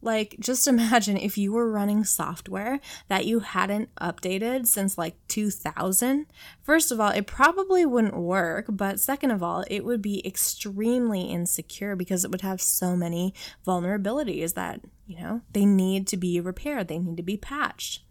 Like, 0.02 0.37
just 0.40 0.66
imagine 0.75 1.16
if 1.16 1.37
you 1.38 1.52
were 1.52 1.70
running 1.70 2.04
software 2.04 2.80
that 3.08 3.26
you 3.26 3.40
hadn't 3.40 3.94
updated 3.96 4.66
since 4.66 4.99
like 4.99 5.16
2000. 5.28 6.26
First 6.62 6.92
of 6.92 7.00
all, 7.00 7.10
it 7.10 7.26
probably 7.26 7.84
wouldn't 7.84 8.16
work, 8.16 8.66
but 8.68 9.00
second 9.00 9.30
of 9.30 9.42
all, 9.42 9.64
it 9.68 9.84
would 9.84 10.02
be 10.02 10.26
extremely 10.26 11.22
insecure 11.22 11.96
because 11.96 12.25
it 12.25 12.30
would 12.30 12.42
have 12.42 12.60
so 12.60 12.96
many 12.96 13.34
vulnerabilities 13.66 14.54
that, 14.54 14.80
you 15.06 15.18
know, 15.18 15.42
they 15.52 15.64
need 15.64 16.06
to 16.08 16.16
be 16.16 16.40
repaired, 16.40 16.88
they 16.88 16.99
need 16.99 17.16
to 17.16 17.22
be 17.22 17.37
patched. 17.37 18.02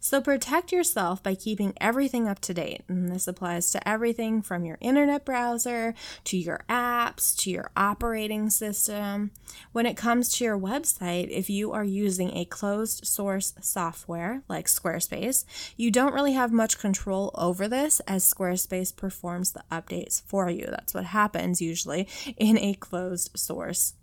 So 0.00 0.20
protect 0.20 0.72
yourself 0.72 1.22
by 1.22 1.34
keeping 1.34 1.74
everything 1.80 2.28
up 2.28 2.40
to 2.40 2.54
date. 2.54 2.82
And 2.88 3.08
this 3.08 3.28
applies 3.28 3.70
to 3.72 3.88
everything 3.88 4.42
from 4.42 4.64
your 4.64 4.78
internet 4.80 5.24
browser 5.24 5.94
to 6.24 6.36
your 6.36 6.64
apps 6.68 7.36
to 7.38 7.50
your 7.50 7.70
operating 7.76 8.50
system. 8.50 9.30
When 9.72 9.86
it 9.86 9.96
comes 9.96 10.30
to 10.34 10.44
your 10.44 10.58
website, 10.58 11.28
if 11.30 11.48
you 11.50 11.72
are 11.72 11.84
using 11.84 12.36
a 12.36 12.44
closed 12.44 13.06
source 13.06 13.54
software 13.60 14.42
like 14.48 14.66
Squarespace, 14.66 15.44
you 15.76 15.90
don't 15.90 16.14
really 16.14 16.32
have 16.32 16.52
much 16.52 16.78
control 16.78 17.30
over 17.34 17.68
this 17.68 18.00
as 18.00 18.28
Squarespace 18.28 18.94
performs 18.94 19.52
the 19.52 19.64
updates 19.70 20.22
for 20.26 20.50
you. 20.50 20.66
That's 20.68 20.94
what 20.94 21.04
happens 21.04 21.60
usually 21.60 22.08
in 22.36 22.58
a 22.58 22.74
closed 22.74 23.30
source 23.38 23.94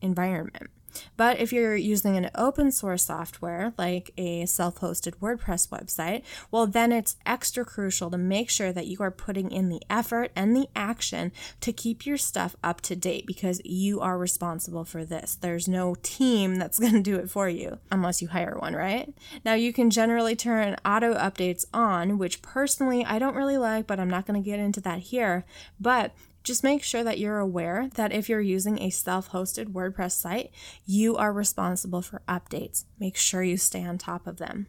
environment. 0.00 0.70
But 1.16 1.38
if 1.38 1.52
you're 1.52 1.76
using 1.76 2.16
an 2.16 2.30
open 2.34 2.72
source 2.72 3.04
software 3.04 3.72
like 3.78 4.10
a 4.16 4.46
self 4.46 4.80
hosted 4.80 5.16
WordPress 5.16 5.68
website, 5.68 6.22
well, 6.50 6.66
then 6.66 6.92
it's 6.92 7.16
extra 7.26 7.64
crucial 7.64 8.10
to 8.10 8.18
make 8.18 8.50
sure 8.50 8.72
that 8.72 8.86
you 8.86 8.98
are 9.00 9.10
putting 9.10 9.50
in 9.50 9.68
the 9.68 9.82
effort 9.88 10.30
and 10.34 10.56
the 10.56 10.68
action 10.74 11.32
to 11.60 11.72
keep 11.72 12.06
your 12.06 12.16
stuff 12.16 12.56
up 12.62 12.80
to 12.82 12.96
date 12.96 13.26
because 13.26 13.60
you 13.64 14.00
are 14.00 14.18
responsible 14.18 14.84
for 14.84 15.04
this. 15.04 15.36
There's 15.40 15.68
no 15.68 15.96
team 16.02 16.56
that's 16.56 16.78
going 16.80 16.94
to 16.94 17.00
do 17.00 17.16
it 17.16 17.30
for 17.30 17.48
you 17.48 17.78
unless 17.90 18.22
you 18.22 18.28
hire 18.28 18.56
one, 18.58 18.74
right? 18.74 19.12
Now, 19.44 19.54
you 19.54 19.72
can 19.72 19.90
generally 19.90 20.36
turn 20.36 20.76
auto 20.84 21.14
updates 21.14 21.64
on, 21.72 22.18
which 22.18 22.42
personally 22.42 23.04
I 23.04 23.18
don't 23.18 23.36
really 23.36 23.58
like, 23.58 23.86
but 23.86 24.00
I'm 24.00 24.10
not 24.10 24.26
going 24.26 24.42
to 24.42 24.44
get 24.48 24.58
into 24.58 24.80
that 24.82 25.00
here. 25.00 25.44
But 25.78 26.14
just 26.42 26.64
make 26.64 26.82
sure 26.82 27.04
that 27.04 27.18
you're 27.18 27.38
aware 27.38 27.88
that 27.94 28.12
if 28.12 28.28
you're 28.28 28.40
using 28.40 28.80
a 28.80 28.90
self 28.90 29.30
hosted 29.30 29.72
WordPress 29.72 30.12
site, 30.12 30.50
you 30.86 31.16
are 31.16 31.32
responsible 31.32 32.02
for 32.02 32.22
updates. 32.28 32.84
Make 32.98 33.16
sure 33.16 33.42
you 33.42 33.56
stay 33.56 33.84
on 33.84 33.98
top 33.98 34.26
of 34.26 34.38
them. 34.38 34.66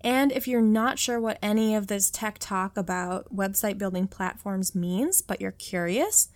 And 0.00 0.30
if 0.30 0.46
you're 0.46 0.60
not 0.60 0.98
sure 0.98 1.20
what 1.20 1.38
any 1.42 1.74
of 1.74 1.88
this 1.88 2.10
tech 2.10 2.38
talk 2.38 2.76
about 2.76 3.34
website 3.34 3.78
building 3.78 4.06
platforms 4.06 4.74
means, 4.74 5.22
but 5.22 5.40
you're 5.40 5.50
curious, 5.50 6.28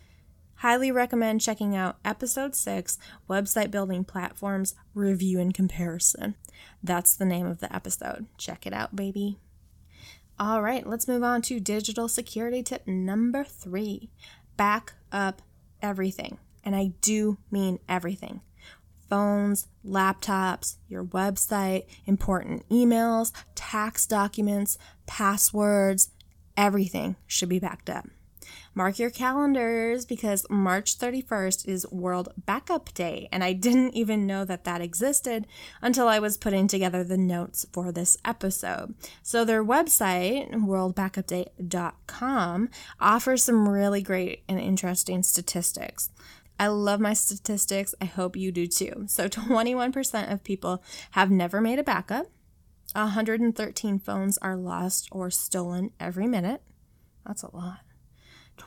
highly 0.56 0.90
recommend 0.90 1.40
checking 1.40 1.76
out 1.76 1.98
episode 2.04 2.56
6 2.56 2.98
Website 3.30 3.70
Building 3.70 4.04
Platforms 4.04 4.74
Review 4.94 5.38
and 5.38 5.54
Comparison. 5.54 6.34
That's 6.82 7.14
the 7.14 7.24
name 7.24 7.46
of 7.46 7.60
the 7.60 7.72
episode. 7.74 8.26
Check 8.36 8.66
it 8.66 8.72
out, 8.72 8.96
baby. 8.96 9.38
All 10.38 10.62
right, 10.62 10.84
let's 10.84 11.06
move 11.06 11.22
on 11.22 11.42
to 11.42 11.60
digital 11.60 12.08
security 12.08 12.64
tip 12.64 12.86
number 12.88 13.44
three 13.44 14.10
back 14.56 14.94
up 15.10 15.42
everything. 15.80 16.38
And 16.64 16.76
I 16.76 16.92
do 17.00 17.38
mean 17.50 17.78
everything 17.88 18.40
phones, 19.12 19.68
laptops, 19.86 20.76
your 20.88 21.04
website, 21.04 21.84
important 22.06 22.66
emails, 22.70 23.30
tax 23.54 24.06
documents, 24.06 24.78
passwords, 25.06 26.08
everything 26.56 27.16
should 27.26 27.50
be 27.50 27.58
backed 27.58 27.90
up. 27.90 28.06
Mark 28.74 28.98
your 28.98 29.10
calendars 29.10 30.06
because 30.06 30.46
March 30.48 30.98
31st 30.98 31.68
is 31.68 31.86
World 31.90 32.30
Backup 32.46 32.94
Day, 32.94 33.28
and 33.30 33.44
I 33.44 33.52
didn't 33.52 33.94
even 33.94 34.26
know 34.26 34.46
that 34.46 34.64
that 34.64 34.80
existed 34.80 35.46
until 35.82 36.08
I 36.08 36.18
was 36.18 36.38
putting 36.38 36.68
together 36.68 37.04
the 37.04 37.18
notes 37.18 37.66
for 37.70 37.92
this 37.92 38.16
episode. 38.24 38.94
So, 39.22 39.44
their 39.44 39.62
website, 39.62 40.50
worldbackupday.com, 40.52 42.70
offers 42.98 43.44
some 43.44 43.68
really 43.68 44.00
great 44.00 44.42
and 44.48 44.58
interesting 44.58 45.22
statistics. 45.22 46.08
I 46.58 46.68
love 46.68 47.00
my 47.00 47.12
statistics. 47.12 47.94
I 48.00 48.06
hope 48.06 48.36
you 48.36 48.50
do 48.52 48.66
too. 48.66 49.04
So, 49.06 49.28
21% 49.28 50.32
of 50.32 50.44
people 50.44 50.82
have 51.10 51.30
never 51.30 51.60
made 51.60 51.78
a 51.78 51.84
backup. 51.84 52.28
113 52.94 53.98
phones 53.98 54.38
are 54.38 54.56
lost 54.56 55.10
or 55.12 55.30
stolen 55.30 55.90
every 56.00 56.26
minute. 56.26 56.62
That's 57.26 57.42
a 57.42 57.54
lot. 57.54 57.80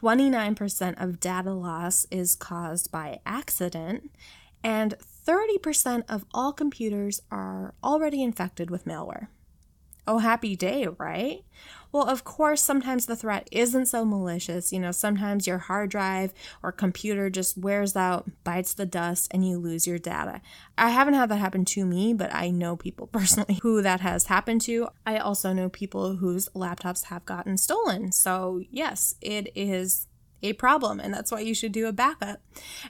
29% 0.02 1.02
of 1.02 1.20
data 1.20 1.54
loss 1.54 2.06
is 2.12 2.36
caused 2.36 2.92
by 2.92 3.20
accident, 3.26 4.12
and 4.64 4.96
30% 5.28 6.04
of 6.10 6.26
all 6.34 6.54
computers 6.54 7.22
are 7.32 7.74
already 7.84 8.22
infected 8.22 8.70
with 8.70 8.86
malware. 8.86 9.28
Oh, 10.08 10.20
happy 10.20 10.56
day, 10.56 10.88
right? 11.00 11.44
Well, 11.96 12.10
of 12.10 12.26
course, 12.26 12.62
sometimes 12.62 13.06
the 13.06 13.16
threat 13.16 13.48
isn't 13.54 13.86
so 13.86 14.04
malicious. 14.04 14.74
You 14.74 14.82
know, 14.82 14.92
sometimes 14.92 15.48
your 15.48 15.60
hard 15.60 15.92
drive 15.92 16.34
or 16.62 16.74
computer 16.74 17.30
just 17.30 17.58
wears 17.58 17.96
out, 17.96 18.30
bites 18.44 18.74
the 18.74 18.86
dust, 18.86 19.30
and 19.32 19.48
you 19.48 19.58
lose 19.58 19.88
your 19.88 19.98
data. 19.98 20.42
I 20.78 20.90
haven't 20.90 21.14
had 21.14 21.30
that 21.30 21.38
happen 21.38 21.64
to 21.64 21.86
me, 21.86 22.14
but 22.14 22.36
I 22.36 22.50
know 22.50 22.76
people 22.76 23.08
personally 23.14 23.60
who 23.62 23.82
that 23.82 24.02
has 24.02 24.26
happened 24.26 24.60
to. 24.64 24.90
I 25.06 25.20
also 25.20 25.54
know 25.54 25.70
people 25.70 26.18
whose 26.18 26.50
laptops 26.50 27.06
have 27.06 27.24
gotten 27.24 27.56
stolen. 27.58 28.12
So, 28.12 28.62
yes, 28.70 29.16
it 29.22 29.54
is 29.56 30.08
a 30.44 30.52
problem, 30.52 31.00
and 31.00 31.14
that's 31.14 31.32
why 31.32 31.40
you 31.40 31.56
should 31.56 31.72
do 31.72 31.88
a 31.88 31.94
backup. 31.94 32.42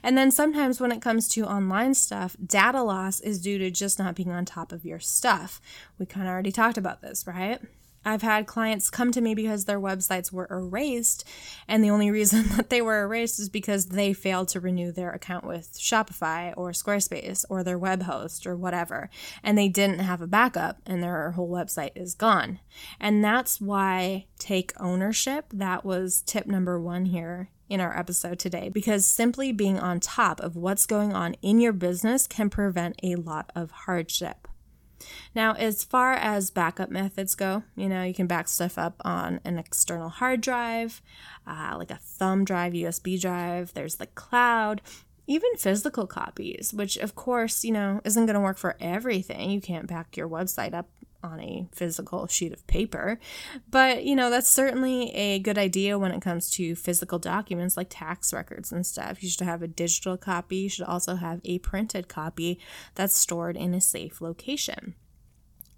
And 0.02 0.18
then 0.18 0.32
sometimes 0.32 0.80
when 0.80 0.90
it 0.90 1.00
comes 1.00 1.28
to 1.28 1.46
online 1.46 1.94
stuff, 1.94 2.36
data 2.44 2.82
loss 2.82 3.20
is 3.20 3.40
due 3.40 3.58
to 3.58 3.70
just 3.70 4.00
not 4.00 4.16
being 4.16 4.32
on 4.32 4.44
top 4.44 4.72
of 4.72 4.84
your 4.84 4.98
stuff. 4.98 5.60
We 5.96 6.06
kind 6.06 6.26
of 6.26 6.32
already 6.32 6.50
talked 6.50 6.76
about 6.76 7.02
this, 7.02 7.24
right? 7.24 7.60
I've 8.06 8.22
had 8.22 8.46
clients 8.46 8.88
come 8.88 9.10
to 9.12 9.20
me 9.20 9.34
because 9.34 9.64
their 9.64 9.80
websites 9.80 10.30
were 10.30 10.46
erased, 10.48 11.24
and 11.66 11.82
the 11.82 11.90
only 11.90 12.10
reason 12.10 12.48
that 12.56 12.70
they 12.70 12.80
were 12.80 13.02
erased 13.02 13.40
is 13.40 13.48
because 13.48 13.86
they 13.86 14.12
failed 14.12 14.48
to 14.48 14.60
renew 14.60 14.92
their 14.92 15.10
account 15.10 15.44
with 15.44 15.76
Shopify 15.76 16.54
or 16.56 16.70
Squarespace 16.70 17.44
or 17.50 17.64
their 17.64 17.78
web 17.78 18.04
host 18.04 18.46
or 18.46 18.56
whatever, 18.56 19.10
and 19.42 19.58
they 19.58 19.68
didn't 19.68 19.98
have 19.98 20.22
a 20.22 20.28
backup, 20.28 20.78
and 20.86 21.02
their 21.02 21.32
whole 21.32 21.50
website 21.50 21.90
is 21.96 22.14
gone. 22.14 22.60
And 23.00 23.24
that's 23.24 23.60
why 23.60 24.26
take 24.38 24.72
ownership. 24.78 25.46
That 25.52 25.84
was 25.84 26.22
tip 26.22 26.46
number 26.46 26.80
one 26.80 27.06
here 27.06 27.50
in 27.68 27.80
our 27.80 27.98
episode 27.98 28.38
today 28.38 28.68
because 28.68 29.04
simply 29.04 29.50
being 29.50 29.78
on 29.80 29.98
top 29.98 30.40
of 30.40 30.54
what's 30.54 30.86
going 30.86 31.12
on 31.12 31.34
in 31.42 31.60
your 31.60 31.72
business 31.72 32.28
can 32.28 32.48
prevent 32.48 32.98
a 33.02 33.16
lot 33.16 33.50
of 33.56 33.72
hardship. 33.72 34.45
Now, 35.34 35.52
as 35.52 35.84
far 35.84 36.14
as 36.14 36.50
backup 36.50 36.90
methods 36.90 37.34
go, 37.34 37.62
you 37.74 37.88
know, 37.88 38.02
you 38.02 38.14
can 38.14 38.26
back 38.26 38.48
stuff 38.48 38.78
up 38.78 39.00
on 39.04 39.40
an 39.44 39.58
external 39.58 40.08
hard 40.08 40.40
drive, 40.40 41.02
uh, 41.46 41.74
like 41.76 41.90
a 41.90 41.96
thumb 41.96 42.44
drive, 42.44 42.72
USB 42.72 43.20
drive. 43.20 43.74
There's 43.74 43.96
the 43.96 44.06
cloud, 44.06 44.82
even 45.26 45.56
physical 45.56 46.06
copies, 46.06 46.72
which 46.72 46.96
of 46.96 47.14
course, 47.14 47.64
you 47.64 47.72
know, 47.72 48.00
isn't 48.04 48.26
going 48.26 48.34
to 48.34 48.40
work 48.40 48.58
for 48.58 48.76
everything. 48.80 49.50
You 49.50 49.60
can't 49.60 49.86
back 49.86 50.16
your 50.16 50.28
website 50.28 50.74
up 50.74 50.88
on 51.26 51.40
a 51.40 51.68
physical 51.72 52.26
sheet 52.26 52.52
of 52.52 52.66
paper. 52.66 53.18
But, 53.70 54.04
you 54.04 54.16
know, 54.16 54.30
that's 54.30 54.48
certainly 54.48 55.10
a 55.14 55.38
good 55.40 55.58
idea 55.58 55.98
when 55.98 56.12
it 56.12 56.22
comes 56.22 56.50
to 56.52 56.74
physical 56.74 57.18
documents 57.18 57.76
like 57.76 57.88
tax 57.90 58.32
records 58.32 58.72
and 58.72 58.86
stuff. 58.86 59.22
You 59.22 59.28
should 59.28 59.46
have 59.46 59.62
a 59.62 59.68
digital 59.68 60.16
copy, 60.16 60.56
you 60.56 60.68
should 60.68 60.86
also 60.86 61.16
have 61.16 61.40
a 61.44 61.58
printed 61.58 62.08
copy 62.08 62.58
that's 62.94 63.16
stored 63.16 63.56
in 63.56 63.74
a 63.74 63.80
safe 63.80 64.20
location. 64.20 64.94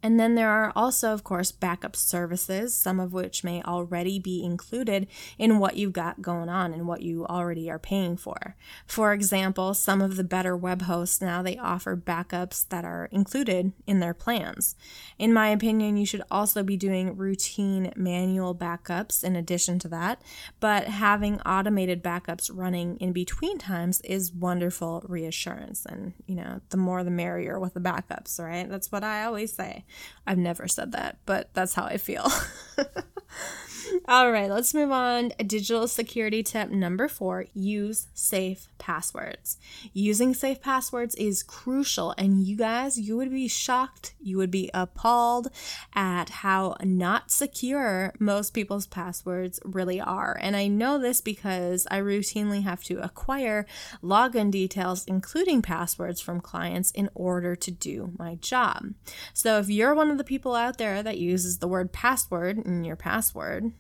And 0.03 0.19
then 0.19 0.37
there 0.37 0.51
are 0.51 0.73
also, 0.77 1.13
of 1.13 1.25
course, 1.25 1.51
backup 1.51 1.97
services, 1.97 2.75
some 2.75 3.01
of 3.01 3.13
which 3.13 3.43
may 3.43 3.63
already 3.63 4.19
be 4.19 4.45
included 4.45 5.09
in 5.39 5.59
what 5.59 5.77
you've 5.77 5.93
got 5.93 6.23
going 6.23 6.49
on 6.49 6.73
and 6.73 6.87
what 6.87 7.03
you 7.03 7.27
already 7.27 7.69
are 7.71 7.79
paying 7.79 8.17
for. 8.17 8.57
For 8.87 9.13
example, 9.13 9.75
some 9.75 10.01
of 10.01 10.17
the 10.17 10.25
better 10.25 10.57
web 10.57 10.83
hosts 10.83 11.21
now 11.21 11.43
they 11.43 11.59
offer 11.59 11.97
backups 11.97 12.69
that 12.69 12.85
are 12.85 13.09
included 13.11 13.73
in 13.87 13.99
their 13.99 14.15
plans. 14.15 14.77
In 15.19 15.33
my 15.33 15.49
opinion, 15.49 15.97
you 15.97 16.07
should 16.07 16.23
also 16.31 16.63
be 16.63 16.77
doing 16.77 17.17
routine 17.17 17.93
manual 17.97 18.55
backups 18.55 19.25
in 19.25 19.35
addition 19.35 19.79
to 19.81 19.89
that, 19.89 20.23
but 20.61 20.85
having 20.85 21.41
automated 21.41 22.03
backups 22.05 22.51
running 22.53 22.97
in 22.99 23.13
between 23.13 23.59
times 23.59 24.01
is 24.03 24.33
wonderful 24.33 25.05
reassurance. 25.09 25.85
And, 25.85 26.15
you 26.27 26.37
know, 26.37 26.61
the 26.71 26.77
more 26.77 27.03
the 27.03 27.11
merrier 27.11 27.59
with 27.59 27.75
the 27.75 27.81
backups, 27.81 28.39
right? 28.39 28.69
That's 28.69 28.93
what 28.93 29.03
I 29.03 29.25
always 29.25 29.53
say. 29.53 29.85
I've 30.27 30.39
never 30.39 30.69
said 30.69 30.93
that, 30.93 31.19
but 31.27 31.51
that's 31.55 31.75
how 31.75 31.85
I 31.85 31.97
feel. 31.97 32.31
All 34.07 34.33
right, 34.33 34.51
let's 34.51 34.75
move 34.75 34.91
on. 34.91 35.33
Digital 35.39 35.87
security 35.87 36.43
tip 36.43 36.71
number 36.71 37.09
four 37.09 37.47
use 37.55 38.07
safe 38.15 38.69
passwords. 38.79 39.59
Using 39.93 40.35
safe 40.35 40.61
passwords 40.61 41.15
is 41.17 41.43
crucial, 41.43 42.15
and 42.17 42.43
you 42.43 42.57
guys, 42.57 42.99
you 42.99 43.17
would 43.17 43.31
be 43.31 43.49
shocked, 43.49 44.15
you 44.21 44.39
would 44.39 44.51
be 44.51 44.71
appalled 44.73 45.49
at 45.95 46.31
how 46.31 46.77
not 46.83 47.31
secure 47.31 48.15
most 48.19 48.55
people's 48.55 48.87
passwords 48.87 49.61
really 49.65 50.01
are. 50.01 50.39
And 50.41 50.57
I 50.57 50.69
know 50.69 50.99
this 50.99 51.21
because 51.21 51.87
I 51.91 52.01
routinely 52.01 52.63
have 52.63 52.83
to 52.85 53.03
acquire 53.03 53.67
login 54.03 54.51
details, 54.51 55.05
including 55.07 55.63
passwords 55.63 56.21
from 56.21 56.41
clients, 56.41 56.91
in 56.93 57.11
order 57.15 57.55
to 57.57 57.71
do 57.71 58.13
my 58.19 58.37
job. 58.37 58.95
So 59.35 59.59
if 59.59 59.69
you're 59.69 59.95
one 59.95 60.11
of 60.11 60.19
the 60.19 60.25
people 60.25 60.55
out 60.55 60.79
there 60.79 61.03
that 61.03 61.19
uses 61.19 61.59
the 61.59 61.69
word 61.69 61.93
password 61.93 62.59
in 62.59 62.85
your 62.85 62.97
password, 62.97 63.73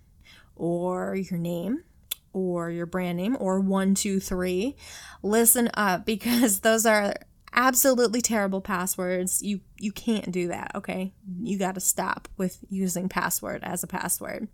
or 0.59 1.14
your 1.14 1.38
name 1.38 1.85
or 2.33 2.71
your 2.71 2.87
brand 2.87 3.16
name 3.16 3.37
or 3.40 3.61
one, 3.61 3.94
two, 3.94 4.21
three, 4.21 4.77
listen 5.23 5.71
up 5.75 6.05
because 6.07 6.61
those 6.61 6.87
are 6.87 7.14
absolutely 7.53 8.21
terrible 8.21 8.61
passwords. 8.61 9.42
You 9.42 9.61
you 9.79 9.92
can't 9.92 10.31
do 10.31 10.49
that, 10.49 10.73
okay? 10.75 11.14
You 11.42 11.59
got 11.59 11.75
to 11.75 11.81
stop 11.81 12.29
with 12.37 12.59
using 12.68 13.09
password 13.09 13.64
as 13.64 13.83
a 13.83 13.87
password. 13.87 14.49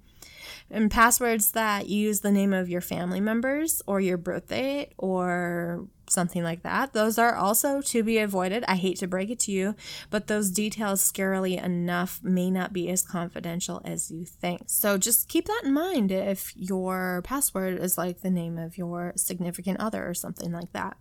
And 0.70 0.90
passwords 0.90 1.52
that 1.52 1.88
use 1.88 2.20
the 2.20 2.32
name 2.32 2.52
of 2.52 2.68
your 2.68 2.80
family 2.80 3.20
members 3.20 3.80
or 3.86 4.00
your 4.00 4.16
birthday 4.16 4.90
or 4.96 5.86
something 6.08 6.42
like 6.42 6.62
that. 6.62 6.92
Those 6.92 7.18
are 7.18 7.34
also 7.34 7.80
to 7.80 8.02
be 8.02 8.18
avoided. 8.18 8.64
I 8.66 8.76
hate 8.76 8.98
to 8.98 9.06
break 9.06 9.30
it 9.30 9.38
to 9.40 9.52
you, 9.52 9.74
but 10.10 10.26
those 10.26 10.50
details, 10.50 11.00
scarily 11.00 11.62
enough, 11.62 12.20
may 12.22 12.50
not 12.50 12.72
be 12.72 12.88
as 12.90 13.02
confidential 13.02 13.80
as 13.84 14.10
you 14.10 14.24
think. 14.24 14.62
So 14.66 14.98
just 14.98 15.28
keep 15.28 15.46
that 15.46 15.62
in 15.64 15.72
mind 15.72 16.10
if 16.10 16.52
your 16.56 17.22
password 17.24 17.78
is 17.78 17.96
like 17.96 18.20
the 18.20 18.30
name 18.30 18.58
of 18.58 18.76
your 18.76 19.12
significant 19.16 19.80
other 19.80 20.06
or 20.06 20.14
something 20.14 20.52
like 20.52 20.72
that. 20.72 20.96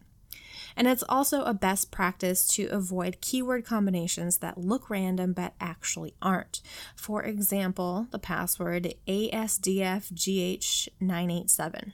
And 0.75 0.88
it's 0.88 1.03
also 1.07 1.43
a 1.43 1.53
best 1.53 1.91
practice 1.91 2.47
to 2.49 2.65
avoid 2.67 3.21
keyword 3.21 3.65
combinations 3.65 4.38
that 4.38 4.57
look 4.57 4.89
random 4.89 5.33
but 5.33 5.53
actually 5.59 6.15
aren't. 6.21 6.62
For 6.95 7.23
example, 7.23 8.07
the 8.12 8.19
password 8.19 8.93
ASDFGH987. 9.07 11.91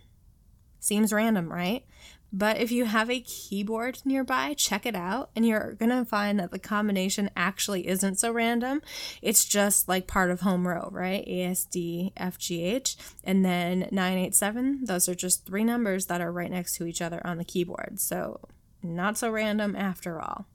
Seems 0.80 1.12
random, 1.12 1.52
right? 1.52 1.84
But 2.32 2.60
if 2.60 2.72
you 2.72 2.86
have 2.86 3.10
a 3.10 3.22
keyboard 3.22 4.00
nearby, 4.06 4.54
check 4.54 4.86
it 4.86 4.96
out, 4.96 5.32
and 5.36 5.46
you're 5.46 5.74
gonna 5.74 6.06
find 6.06 6.40
that 6.40 6.52
the 6.52 6.60
combination 6.60 7.32
actually 7.36 7.88
isn't 7.88 8.20
so 8.20 8.32
random. 8.32 8.82
It's 9.22 9.46
just 9.46 9.88
like 9.88 10.06
part 10.06 10.30
of 10.30 10.42
home 10.42 10.68
row, 10.68 10.90
right? 10.92 11.26
ASD, 11.28 12.14
FGH, 12.16 12.96
and 13.24 13.44
then 13.44 13.88
987. 13.92 14.86
Those 14.86 15.10
are 15.10 15.16
just 15.16 15.46
three 15.46 15.64
numbers 15.64 16.06
that 16.06 16.22
are 16.22 16.32
right 16.32 16.52
next 16.52 16.76
to 16.76 16.86
each 16.86 17.02
other 17.02 17.26
on 17.26 17.40
the 17.40 17.46
keyboard. 17.46 18.00
So, 18.00 18.40
not 18.82 19.18
so 19.18 19.30
random 19.30 19.76
after 19.76 20.22
all. 20.22 20.46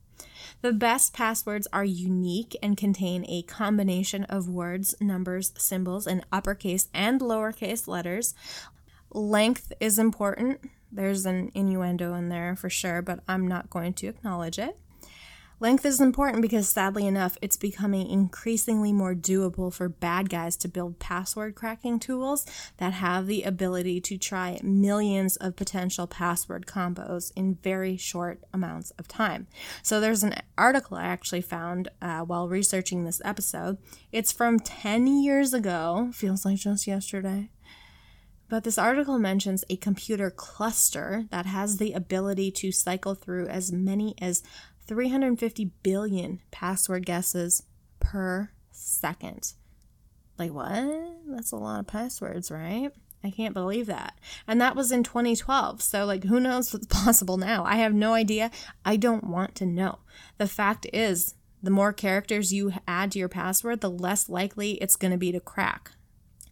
The 0.63 0.73
best 0.73 1.13
passwords 1.13 1.67
are 1.73 1.85
unique 1.85 2.57
and 2.63 2.77
contain 2.77 3.25
a 3.29 3.43
combination 3.43 4.25
of 4.25 4.49
words, 4.49 4.95
numbers, 5.01 5.53
symbols, 5.59 6.07
and 6.07 6.25
uppercase 6.33 6.89
and 6.95 7.21
lowercase 7.21 7.87
letters. 7.87 8.35
Length 9.11 9.73
is 9.81 9.99
important 9.99 10.61
there's 10.95 11.27
an 11.27 11.51
innuendo 11.55 12.15
in 12.15 12.29
there 12.29 12.55
for 12.55 12.71
sure, 12.71 13.03
but 13.03 13.21
I'm 13.27 13.49
not 13.49 13.69
going 13.69 13.95
to 13.95 14.07
acknowledge 14.07 14.59
it. 14.61 14.79
Length 15.61 15.87
is 15.87 16.01
important 16.01 16.43
because 16.43 16.69
sadly 16.69 17.07
enough, 17.07 17.39
it's 17.41 17.57
becoming 17.57 18.09
increasingly 18.09 18.93
more 18.93 19.15
doable 19.15 19.73
for 19.73 19.89
bad 19.89 20.29
guys 20.29 20.57
to 20.57 20.69
build 20.69 20.99
password 20.99 21.55
cracking 21.55 22.01
tools 22.01 22.45
that 22.79 22.95
have 22.95 23.27
the 23.27 23.45
ability 23.45 24.01
to 24.01 24.19
try 24.19 24.59
millions 24.65 25.37
of 25.37 25.55
potential 25.55 26.09
password 26.09 26.67
combos 26.67 27.33
in 27.37 27.55
very 27.63 27.97
short 27.97 28.43
amounts 28.53 28.91
of 28.99 29.07
time. 29.07 29.47
So, 29.83 30.01
there's 30.01 30.25
an 30.25 30.35
article 30.59 30.97
I 30.97 31.05
actually 31.05 31.43
found 31.43 31.89
uh, 32.03 32.21
while 32.21 32.49
researching 32.49 33.05
this 33.05 33.23
episode. 33.25 33.79
It's 34.11 34.33
from 34.33 34.59
10 34.59 35.07
years 35.23 35.55
ago, 35.55 36.11
feels 36.13 36.45
like 36.45 36.57
just 36.59 36.87
yesterday. 36.87 37.51
But 38.49 38.65
this 38.65 38.79
article 38.79 39.19
mentions 39.19 39.65
a 39.69 39.77
computer 39.77 40.31
cluster 40.31 41.25
that 41.31 41.47
has 41.47 41.79
the 41.79 41.93
ability 41.93 42.51
to 42.53 42.73
cycle 42.73 43.15
through 43.15 43.49
as 43.49 43.73
many 43.73 44.15
as 44.21 44.43
350 44.87 45.71
billion 45.83 46.41
password 46.51 47.07
guesses 47.07 47.63
per 48.01 48.51
second. 48.71 49.55
Like, 50.39 50.53
what? 50.53 50.85
That's 51.27 51.53
a 51.53 51.57
lot 51.57 51.81
of 51.81 51.87
passwords, 51.87 52.51
right? 52.51 52.91
I 53.23 53.31
can't 53.31 53.55
believe 53.55 53.87
that. 53.87 54.19
And 54.47 54.61
that 54.61 54.77
was 54.77 54.93
in 54.93 55.03
2012. 55.03 55.81
So, 55.81 56.05
like, 56.05 56.25
who 56.25 56.39
knows 56.39 56.73
what's 56.73 56.87
possible 57.05 57.39
now? 57.39 57.65
I 57.65 57.77
have 57.77 57.95
no 57.95 58.13
idea. 58.13 58.51
I 58.85 58.97
don't 58.97 59.25
want 59.25 59.55
to 59.57 59.67
know. 59.67 60.01
The 60.39 60.47
fact 60.47 60.87
is, 60.93 61.35
the 61.63 61.71
more 61.71 61.95
characters 61.95 62.53
you 62.53 62.75
add 62.87 63.13
to 63.13 63.19
your 63.19 63.31
password, 63.31 63.81
the 63.81 63.91
less 63.91 64.29
likely 64.29 64.73
it's 64.73 64.97
going 64.97 65.13
to 65.13 65.17
be 65.17 65.33
to 65.33 65.41
crack. 65.41 65.93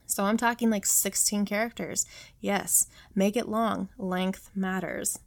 So, 0.07 0.25
I'm 0.25 0.38
talking 0.38 0.71
like 0.71 0.87
16 0.87 1.45
characters. 1.45 2.07
Yes, 2.40 2.87
make 3.14 3.37
it 3.37 3.49
long. 3.49 3.90
Length 3.99 4.51
matters. 4.55 5.18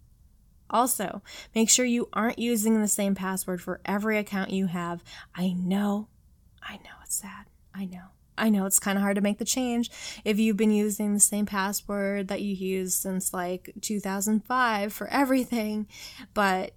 Also, 0.69 1.21
make 1.54 1.69
sure 1.69 1.86
you 1.86 2.10
aren't 2.13 2.39
using 2.39 2.82
the 2.82 2.88
same 2.88 3.15
password 3.15 3.62
for 3.62 3.82
every 3.86 4.17
account 4.17 4.49
you 4.49 4.67
have. 4.67 5.04
I 5.36 5.54
know, 5.54 6.08
I 6.62 6.75
know 6.78 6.95
it's 7.04 7.15
sad. 7.15 7.45
I 7.73 7.86
know. 7.86 8.06
I 8.38 8.49
know 8.49 8.65
it's 8.65 8.80
kind 8.80 8.97
of 8.97 9.01
hard 9.01 9.15
to 9.15 9.21
make 9.21 9.38
the 9.38 9.45
change 9.45 9.89
if 10.25 10.39
you've 10.39 10.58
been 10.58 10.71
using 10.71 11.13
the 11.13 11.19
same 11.19 11.45
password 11.45 12.28
that 12.28 12.41
you 12.41 12.54
used 12.54 13.01
since 13.01 13.34
like 13.34 13.73
2005 13.82 14.91
for 14.91 15.08
everything, 15.08 15.88
but 16.34 16.73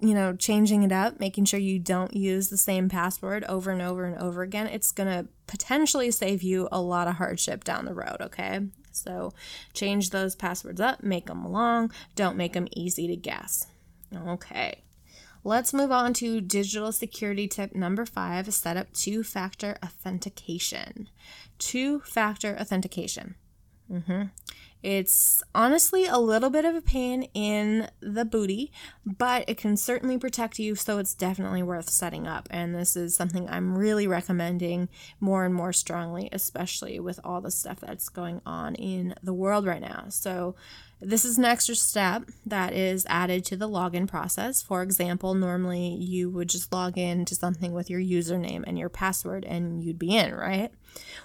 you 0.00 0.14
know, 0.14 0.34
changing 0.34 0.82
it 0.82 0.90
up, 0.90 1.20
making 1.20 1.44
sure 1.44 1.60
you 1.60 1.78
don't 1.78 2.16
use 2.16 2.48
the 2.48 2.56
same 2.56 2.88
password 2.88 3.44
over 3.44 3.70
and 3.70 3.80
over 3.80 4.04
and 4.04 4.18
over 4.18 4.42
again, 4.42 4.66
it's 4.66 4.90
going 4.90 5.08
to 5.08 5.28
potentially 5.46 6.10
save 6.10 6.42
you 6.42 6.68
a 6.72 6.80
lot 6.80 7.06
of 7.06 7.14
hardship 7.14 7.62
down 7.62 7.84
the 7.84 7.94
road, 7.94 8.16
okay? 8.20 8.60
So 9.02 9.32
change 9.74 10.10
those 10.10 10.34
passwords 10.34 10.80
up, 10.80 11.02
make 11.02 11.26
them 11.26 11.50
long, 11.50 11.92
don't 12.14 12.36
make 12.36 12.52
them 12.52 12.68
easy 12.72 13.06
to 13.08 13.16
guess. 13.16 13.66
Okay. 14.14 14.82
Let's 15.44 15.74
move 15.74 15.90
on 15.90 16.14
to 16.14 16.40
digital 16.40 16.92
security 16.92 17.48
tip 17.48 17.74
number 17.74 18.06
five 18.06 18.52
set 18.54 18.76
up 18.76 18.92
two 18.92 19.24
factor 19.24 19.76
authentication. 19.84 21.08
Two 21.58 22.00
factor 22.00 22.56
authentication. 22.58 23.34
Mm-hmm. 23.90 24.22
It's 24.82 25.44
honestly 25.54 26.06
a 26.06 26.18
little 26.18 26.50
bit 26.50 26.64
of 26.64 26.74
a 26.74 26.80
pain 26.80 27.28
in 27.34 27.88
the 28.00 28.24
booty, 28.24 28.72
but 29.06 29.44
it 29.48 29.56
can 29.56 29.76
certainly 29.76 30.18
protect 30.18 30.58
you, 30.58 30.74
so 30.74 30.98
it's 30.98 31.14
definitely 31.14 31.62
worth 31.62 31.88
setting 31.88 32.26
up. 32.26 32.48
And 32.50 32.74
this 32.74 32.96
is 32.96 33.14
something 33.14 33.48
I'm 33.48 33.78
really 33.78 34.08
recommending 34.08 34.88
more 35.20 35.44
and 35.44 35.54
more 35.54 35.72
strongly, 35.72 36.28
especially 36.32 36.98
with 36.98 37.20
all 37.22 37.40
the 37.40 37.52
stuff 37.52 37.78
that's 37.78 38.08
going 38.08 38.40
on 38.44 38.74
in 38.74 39.14
the 39.22 39.34
world 39.34 39.66
right 39.66 39.80
now. 39.80 40.06
So, 40.08 40.56
this 41.04 41.24
is 41.24 41.36
an 41.36 41.44
extra 41.44 41.74
step 41.74 42.30
that 42.46 42.72
is 42.72 43.04
added 43.08 43.44
to 43.46 43.56
the 43.56 43.68
login 43.68 44.06
process. 44.06 44.62
For 44.62 44.82
example, 44.82 45.34
normally 45.34 45.96
you 45.96 46.30
would 46.30 46.48
just 46.48 46.72
log 46.72 46.96
in 46.96 47.24
to 47.24 47.34
something 47.34 47.72
with 47.72 47.90
your 47.90 48.00
username 48.00 48.62
and 48.66 48.78
your 48.78 48.88
password 48.88 49.44
and 49.44 49.82
you'd 49.82 49.98
be 49.98 50.16
in, 50.16 50.32
right? 50.32 50.70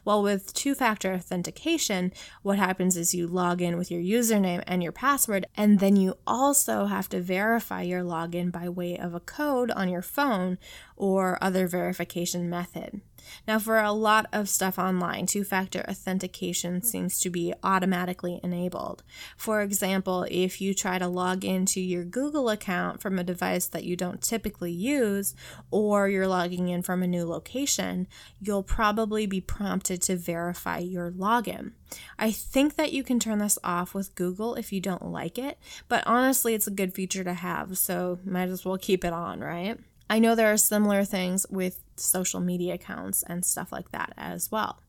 Well, 0.04 0.24
with 0.24 0.54
two 0.54 0.74
factor 0.74 1.14
authentication, 1.14 2.12
what 2.42 2.58
happens 2.58 2.98
is 2.98 3.14
you 3.14 3.28
log 3.28 3.62
in 3.62 3.78
with 3.78 3.92
your 3.92 4.02
username 4.02 4.64
and 4.66 4.82
your 4.82 4.92
password, 4.92 5.46
and 5.56 5.80
then 5.80 5.96
you 5.96 6.18
also 6.26 6.86
have 6.86 7.10
to 7.10 7.22
verify 7.22 7.82
your 7.82 8.02
login 8.02 8.52
by 8.52 8.70
way 8.70 8.98
of 8.98 9.14
a 9.14 9.20
code 9.20 9.70
on 9.72 9.90
your 9.90 10.02
phone 10.02 10.58
or 10.96 11.38
other 11.42 11.68
verification 11.68 12.50
method. 12.50 13.02
Now, 13.48 13.60
for 13.60 13.80
a 13.80 13.92
lot 13.92 14.28
of 14.34 14.50
stuff 14.50 14.78
online, 14.78 15.26
two 15.26 15.44
factor 15.44 15.86
authentication 15.88 16.82
seems 16.82 17.20
to 17.20 17.30
be 17.30 17.54
automatically 17.64 18.40
enabled. 18.44 19.04
For 19.36 19.62
example, 19.62 20.26
if 20.30 20.62
you 20.62 20.74
try 20.74 20.98
to 20.98 21.08
log 21.08 21.46
into 21.46 21.82
your 21.82 22.04
Google 22.04 22.50
account 22.50 23.02
from 23.02 23.20
a 23.20 23.24
device 23.24 23.68
that 23.68 23.84
you 23.84 23.96
don't 23.96 24.22
typically 24.22 24.72
use, 24.72 25.36
or 25.72 26.10
you're 26.10 26.28
logging 26.28 26.70
in 26.70 26.82
from 26.82 27.04
a 27.04 27.08
new 27.08 27.26
location, 27.26 28.08
you'll 28.40 28.64
probably 28.64 29.26
be 29.26 29.42
prompted 29.42 30.02
to 30.04 30.16
verify 30.16 30.78
your 30.80 31.12
login. 31.12 31.72
I 32.20 32.32
think 32.32 32.76
that 32.76 32.92
you 32.92 33.04
can 33.04 33.20
turn 33.20 33.40
this 33.40 33.58
off 33.64 33.94
with 33.94 34.16
Google 34.16 34.56
if 34.56 34.74
you 34.74 34.82
don't 34.82 35.12
like 35.12 35.38
it, 35.38 35.58
but 35.88 36.06
honestly, 36.06 36.54
it's 36.54 36.68
a 36.68 36.72
good 36.72 36.94
feature 36.94 37.24
to 37.24 37.34
have, 37.34 37.78
so 37.78 38.20
might 38.26 38.50
as 38.50 38.66
well 38.66 38.78
keep 38.78 39.06
it 39.06 39.14
on, 39.14 39.40
right? 39.40 39.80
I 40.10 40.20
know 40.20 40.36
there 40.36 40.52
are 40.52 40.58
similar 40.58 41.04
things 41.04 41.46
with 41.50 41.82
social 41.96 42.40
media 42.40 42.76
accounts 42.76 43.24
and 43.24 43.46
stuff 43.46 43.72
like 43.72 43.92
that 43.92 44.14
as 44.18 44.52
well. 44.52 44.80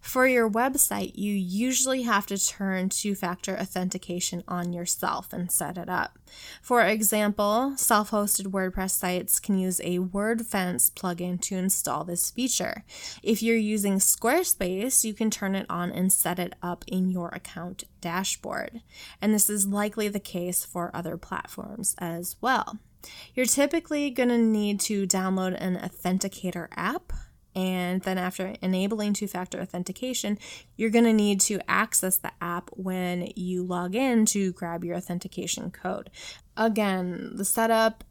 For 0.00 0.26
your 0.26 0.50
website, 0.50 1.12
you 1.14 1.32
usually 1.32 2.02
have 2.02 2.26
to 2.26 2.38
turn 2.38 2.88
two 2.88 3.14
factor 3.14 3.56
authentication 3.58 4.42
on 4.48 4.72
yourself 4.72 5.32
and 5.32 5.50
set 5.50 5.78
it 5.78 5.88
up. 5.88 6.18
For 6.60 6.82
example, 6.82 7.74
self 7.76 8.10
hosted 8.10 8.46
WordPress 8.46 8.90
sites 8.90 9.38
can 9.38 9.58
use 9.58 9.80
a 9.80 9.98
WordFence 9.98 10.92
plugin 10.92 11.40
to 11.42 11.56
install 11.56 12.04
this 12.04 12.30
feature. 12.30 12.84
If 13.22 13.42
you're 13.42 13.56
using 13.56 13.98
Squarespace, 13.98 15.04
you 15.04 15.14
can 15.14 15.30
turn 15.30 15.54
it 15.54 15.66
on 15.70 15.90
and 15.90 16.12
set 16.12 16.38
it 16.38 16.54
up 16.62 16.84
in 16.86 17.10
your 17.10 17.28
account 17.28 17.84
dashboard. 18.00 18.82
And 19.20 19.32
this 19.32 19.48
is 19.48 19.66
likely 19.66 20.08
the 20.08 20.20
case 20.20 20.64
for 20.64 20.90
other 20.94 21.16
platforms 21.16 21.94
as 21.98 22.36
well. 22.40 22.78
You're 23.34 23.46
typically 23.46 24.10
going 24.10 24.28
to 24.28 24.38
need 24.38 24.80
to 24.80 25.06
download 25.06 25.56
an 25.60 25.76
authenticator 25.76 26.68
app. 26.76 27.12
And 27.54 28.00
then, 28.00 28.16
after 28.16 28.54
enabling 28.62 29.12
two 29.12 29.26
factor 29.26 29.60
authentication, 29.60 30.38
you're 30.76 30.88
going 30.88 31.04
to 31.04 31.12
need 31.12 31.38
to 31.42 31.60
access 31.68 32.16
the 32.16 32.32
app 32.40 32.70
when 32.72 33.30
you 33.36 33.62
log 33.62 33.94
in 33.94 34.24
to 34.26 34.52
grab 34.52 34.84
your 34.84 34.96
authentication 34.96 35.70
code. 35.70 36.08
Again, 36.56 37.32
the 37.34 37.44
setup 37.44 38.04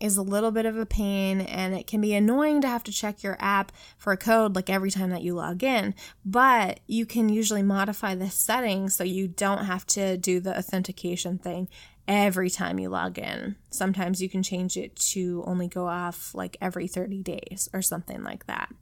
is 0.00 0.16
a 0.16 0.22
little 0.22 0.50
bit 0.50 0.66
of 0.66 0.76
a 0.76 0.86
pain 0.86 1.40
and 1.40 1.74
it 1.74 1.86
can 1.86 2.00
be 2.00 2.14
annoying 2.14 2.60
to 2.60 2.68
have 2.68 2.84
to 2.84 2.92
check 2.92 3.22
your 3.22 3.36
app 3.40 3.72
for 3.96 4.12
a 4.12 4.16
code 4.16 4.54
like 4.54 4.68
every 4.68 4.90
time 4.90 5.10
that 5.10 5.22
you 5.22 5.34
log 5.34 5.62
in, 5.62 5.94
but 6.24 6.80
you 6.86 7.06
can 7.06 7.28
usually 7.28 7.62
modify 7.62 8.14
the 8.14 8.30
settings 8.30 8.94
so 8.94 9.04
you 9.04 9.26
don't 9.26 9.64
have 9.64 9.86
to 9.86 10.16
do 10.16 10.40
the 10.40 10.56
authentication 10.56 11.38
thing 11.38 11.68
every 12.08 12.48
time 12.48 12.78
you 12.78 12.88
log 12.88 13.18
in. 13.18 13.56
Sometimes 13.70 14.22
you 14.22 14.28
can 14.28 14.42
change 14.42 14.76
it 14.76 14.94
to 14.96 15.42
only 15.46 15.66
go 15.66 15.88
off 15.88 16.34
like 16.34 16.56
every 16.60 16.86
30 16.86 17.22
days 17.22 17.68
or 17.72 17.82
something 17.82 18.22
like 18.22 18.46
that. 18.46 18.72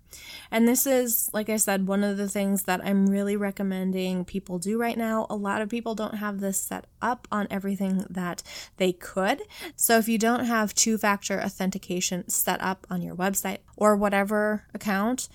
And 0.50 0.68
this 0.68 0.86
is, 0.86 1.30
like 1.32 1.48
I 1.48 1.56
said, 1.56 1.88
one 1.88 2.04
of 2.04 2.16
the 2.16 2.28
things 2.28 2.64
that 2.64 2.84
I'm 2.84 3.06
really 3.06 3.36
recommending 3.36 4.24
people 4.24 4.58
do 4.58 4.78
right 4.78 4.96
now. 4.96 5.26
A 5.30 5.36
lot 5.36 5.62
of 5.62 5.68
people 5.68 5.94
don't 5.94 6.16
have 6.16 6.40
this 6.40 6.60
set 6.60 6.86
up 7.00 7.26
on 7.32 7.48
everything 7.50 8.06
that 8.10 8.42
they 8.76 8.92
could. 8.92 9.42
So 9.74 9.96
if 9.98 10.08
you 10.08 10.18
don't 10.18 10.44
have 10.44 10.74
two 10.74 10.98
factor 10.98 11.40
authentication 11.40 12.28
set 12.28 12.60
up 12.60 12.86
on 12.90 13.02
your 13.02 13.16
website 13.16 13.58
or 13.76 13.96
whatever 13.96 14.64
account, 14.74 15.28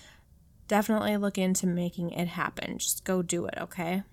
definitely 0.68 1.16
look 1.16 1.36
into 1.36 1.66
making 1.66 2.12
it 2.12 2.28
happen. 2.28 2.78
Just 2.78 3.04
go 3.04 3.20
do 3.22 3.46
it, 3.46 3.54
okay? 3.58 4.04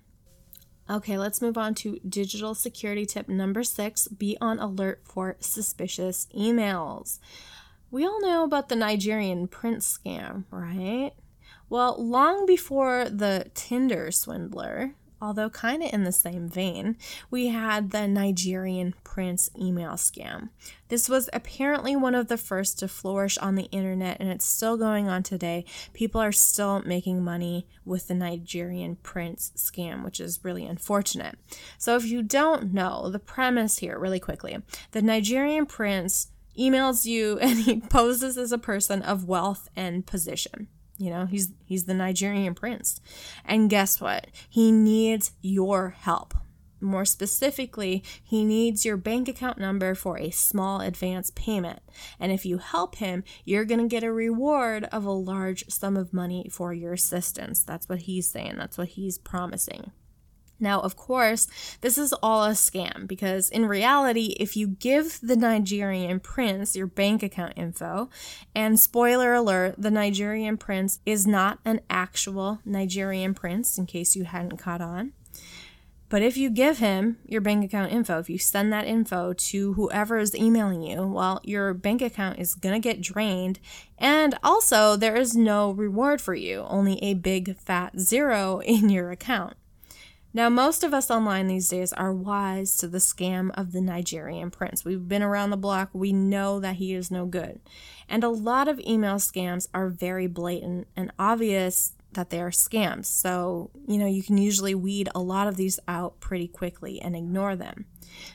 Okay, 0.90 1.18
let's 1.18 1.42
move 1.42 1.58
on 1.58 1.74
to 1.76 1.98
digital 2.08 2.54
security 2.54 3.04
tip 3.04 3.28
number 3.28 3.62
six 3.62 4.08
be 4.08 4.38
on 4.40 4.58
alert 4.58 5.02
for 5.04 5.36
suspicious 5.38 6.26
emails. 6.34 7.18
We 7.90 8.06
all 8.06 8.20
know 8.22 8.42
about 8.44 8.70
the 8.70 8.76
Nigerian 8.76 9.48
prince 9.48 9.98
scam, 9.98 10.44
right? 10.50 11.12
Well, 11.68 12.02
long 12.02 12.46
before 12.46 13.06
the 13.10 13.50
Tinder 13.54 14.10
swindler, 14.10 14.94
although 15.20 15.50
kind 15.50 15.82
of 15.82 15.92
in 15.92 16.04
the 16.04 16.12
same 16.12 16.48
vein, 16.48 16.96
we 17.30 17.48
had 17.48 17.90
the 17.90 18.06
Nigerian 18.06 18.94
prince 19.04 19.50
email 19.58 19.92
scam. 19.92 20.50
This 20.88 21.08
was 21.08 21.28
apparently 21.32 21.96
one 21.96 22.14
of 22.14 22.28
the 22.28 22.36
first 22.36 22.78
to 22.78 22.88
flourish 22.88 23.36
on 23.38 23.54
the 23.54 23.64
internet, 23.64 24.18
and 24.20 24.28
it's 24.28 24.46
still 24.46 24.76
going 24.76 25.08
on 25.08 25.22
today. 25.22 25.64
People 25.92 26.20
are 26.20 26.32
still 26.32 26.82
making 26.82 27.22
money 27.22 27.66
with 27.84 28.08
the 28.08 28.14
Nigerian 28.14 28.96
prince 28.96 29.52
scam, 29.56 30.04
which 30.04 30.20
is 30.20 30.44
really 30.44 30.64
unfortunate. 30.64 31.36
So, 31.76 31.96
if 31.96 32.04
you 32.04 32.22
don't 32.22 32.72
know 32.72 33.10
the 33.10 33.18
premise 33.18 33.78
here, 33.78 33.98
really 33.98 34.20
quickly, 34.20 34.58
the 34.92 35.02
Nigerian 35.02 35.66
prince 35.66 36.28
emails 36.58 37.04
you 37.04 37.38
and 37.42 37.60
he 37.60 37.80
poses 37.80 38.36
as 38.36 38.52
a 38.52 38.58
person 38.58 39.02
of 39.02 39.24
wealth 39.28 39.68
and 39.76 40.06
position. 40.06 40.68
You 40.98 41.10
know, 41.10 41.26
he's 41.26 41.52
he's 41.64 41.84
the 41.84 41.94
Nigerian 41.94 42.54
prince. 42.54 43.00
And 43.44 43.70
guess 43.70 44.00
what? 44.00 44.26
He 44.48 44.72
needs 44.72 45.32
your 45.40 45.90
help. 45.90 46.34
More 46.80 47.04
specifically, 47.04 48.04
he 48.22 48.44
needs 48.44 48.84
your 48.84 48.96
bank 48.96 49.28
account 49.28 49.58
number 49.58 49.94
for 49.94 50.18
a 50.18 50.30
small 50.30 50.80
advance 50.80 51.30
payment. 51.34 51.80
And 52.20 52.30
if 52.30 52.46
you 52.46 52.58
help 52.58 52.96
him, 52.96 53.24
you're 53.44 53.64
going 53.64 53.80
to 53.80 53.88
get 53.88 54.04
a 54.04 54.12
reward 54.12 54.84
of 54.92 55.04
a 55.04 55.10
large 55.10 55.68
sum 55.68 55.96
of 55.96 56.12
money 56.12 56.48
for 56.50 56.72
your 56.72 56.92
assistance. 56.92 57.64
That's 57.64 57.88
what 57.88 58.00
he's 58.02 58.28
saying, 58.28 58.56
that's 58.58 58.78
what 58.78 58.88
he's 58.88 59.18
promising. 59.18 59.90
Now, 60.60 60.80
of 60.80 60.96
course, 60.96 61.46
this 61.80 61.98
is 61.98 62.12
all 62.22 62.44
a 62.44 62.50
scam 62.50 63.06
because 63.06 63.48
in 63.48 63.66
reality, 63.66 64.36
if 64.38 64.56
you 64.56 64.68
give 64.68 65.20
the 65.22 65.36
Nigerian 65.36 66.20
prince 66.20 66.74
your 66.76 66.86
bank 66.86 67.22
account 67.22 67.54
info, 67.56 68.10
and 68.54 68.78
spoiler 68.78 69.34
alert, 69.34 69.76
the 69.78 69.90
Nigerian 69.90 70.56
prince 70.56 70.98
is 71.06 71.26
not 71.26 71.58
an 71.64 71.80
actual 71.88 72.60
Nigerian 72.64 73.34
prince, 73.34 73.78
in 73.78 73.86
case 73.86 74.16
you 74.16 74.24
hadn't 74.24 74.56
caught 74.56 74.80
on, 74.80 75.12
but 76.08 76.22
if 76.22 76.36
you 76.36 76.48
give 76.48 76.78
him 76.78 77.18
your 77.26 77.42
bank 77.42 77.64
account 77.64 77.92
info, 77.92 78.18
if 78.18 78.30
you 78.30 78.38
send 78.38 78.72
that 78.72 78.86
info 78.86 79.34
to 79.34 79.74
whoever 79.74 80.18
is 80.18 80.34
emailing 80.34 80.82
you, 80.82 81.06
well, 81.06 81.40
your 81.44 81.74
bank 81.74 82.00
account 82.00 82.38
is 82.38 82.54
going 82.54 82.80
to 82.80 82.88
get 82.88 83.02
drained. 83.02 83.60
And 83.98 84.38
also, 84.42 84.96
there 84.96 85.16
is 85.16 85.36
no 85.36 85.70
reward 85.70 86.22
for 86.22 86.34
you, 86.34 86.64
only 86.68 87.02
a 87.02 87.14
big 87.14 87.58
fat 87.58 87.98
zero 87.98 88.60
in 88.60 88.88
your 88.88 89.10
account. 89.10 89.54
Now, 90.38 90.48
most 90.48 90.84
of 90.84 90.94
us 90.94 91.10
online 91.10 91.48
these 91.48 91.68
days 91.68 91.92
are 91.92 92.12
wise 92.12 92.76
to 92.76 92.86
the 92.86 92.98
scam 92.98 93.50
of 93.54 93.72
the 93.72 93.80
Nigerian 93.80 94.52
prince. 94.52 94.84
We've 94.84 95.08
been 95.08 95.20
around 95.20 95.50
the 95.50 95.56
block, 95.56 95.90
we 95.92 96.12
know 96.12 96.60
that 96.60 96.76
he 96.76 96.94
is 96.94 97.10
no 97.10 97.26
good. 97.26 97.58
And 98.08 98.22
a 98.22 98.28
lot 98.28 98.68
of 98.68 98.78
email 98.78 99.16
scams 99.16 99.66
are 99.74 99.88
very 99.88 100.28
blatant 100.28 100.86
and 100.94 101.10
obvious 101.18 101.94
that 102.12 102.30
they 102.30 102.40
are 102.40 102.50
scams. 102.50 103.06
So, 103.06 103.70
you 103.86 103.98
know, 103.98 104.06
you 104.06 104.22
can 104.22 104.38
usually 104.38 104.74
weed 104.74 105.08
a 105.14 105.20
lot 105.20 105.46
of 105.48 105.56
these 105.56 105.78
out 105.86 106.20
pretty 106.20 106.48
quickly 106.48 107.00
and 107.00 107.14
ignore 107.14 107.56
them. 107.56 107.86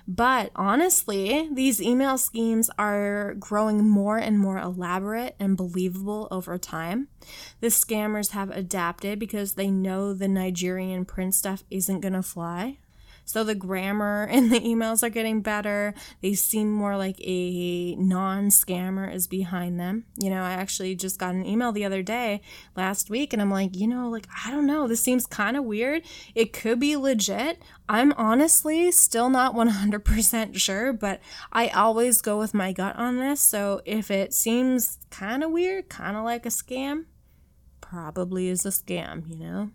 But 0.08 0.52
honestly, 0.56 1.50
these 1.52 1.82
email 1.82 2.18
schemes 2.18 2.70
are 2.78 3.34
growing 3.36 3.90
more 3.90 4.18
and 4.18 4.38
more 4.38 4.58
elaborate 4.58 5.36
and 5.40 5.58
believable 5.58 6.28
over 6.30 6.58
time. 6.58 7.08
The 7.60 7.68
scammers 7.68 8.32
have 8.32 8.52
adapted 8.52 9.20
because 9.20 9.54
they 9.54 9.72
know 9.72 10.14
the 10.14 10.28
Nigerian 10.28 11.06
print 11.06 11.34
stuff 11.34 11.64
isn't 11.70 12.02
going 12.02 12.14
to 12.14 12.24
fly. 12.24 12.78
So 13.26 13.44
the 13.44 13.56
grammar 13.56 14.28
in 14.32 14.50
the 14.50 14.60
emails 14.60 15.04
are 15.04 15.10
getting 15.10 15.42
better. 15.42 15.94
They 16.22 16.34
seem 16.34 16.72
more 16.72 16.98
like 16.98 17.20
a 17.22 17.96
non 17.96 18.48
scammer 18.48 19.14
is 19.14 19.28
behind 19.28 19.80
them. 19.80 20.06
You 20.18 20.30
know, 20.30 20.42
I 20.42 20.52
actually 20.52 20.96
just 20.96 21.20
got 21.20 21.36
an 21.36 21.46
email 21.46 21.72
the 21.72 21.86
other 21.86 22.02
day 22.02 22.42
last 22.76 23.10
week 23.10 23.34
and 23.34 23.42
I'm 23.42 23.52
like, 23.52 23.76
you 23.76 23.88
know, 23.88 24.10
like, 24.10 24.28
I 24.46 24.52
don't 24.52 24.68
know. 24.68 24.88
This 24.88 25.02
seems 25.02 25.26
kind 25.26 25.58
of 25.58 25.64
weird. 25.64 26.04
It 26.36 26.54
could 26.54 26.80
be 26.80 26.96
legit. 26.96 27.62
I'm 27.90 28.14
honestly 28.14 28.92
still 28.92 29.30
not 29.30 29.56
100% 29.56 30.58
sure, 30.58 30.94
but 30.94 31.20
I 31.52 31.68
always 31.70 32.22
go 32.22 32.40
with 32.40 32.54
my 32.54 32.72
gut 32.72 32.96
on 32.96 33.20
this. 33.20 33.42
So 33.42 33.82
if 33.86 34.10
it 34.10 34.34
seems 34.34 34.98
kind 35.10 35.44
of 35.44 35.52
weird, 35.52 35.90
kind 35.90 36.16
of 36.16 36.24
like 36.24 36.46
a 36.46 36.50
scam, 36.50 37.06
probably 37.82 38.48
is 38.48 38.66
a 38.66 38.70
scam, 38.70 39.30
you 39.30 39.38
know? 39.38 39.70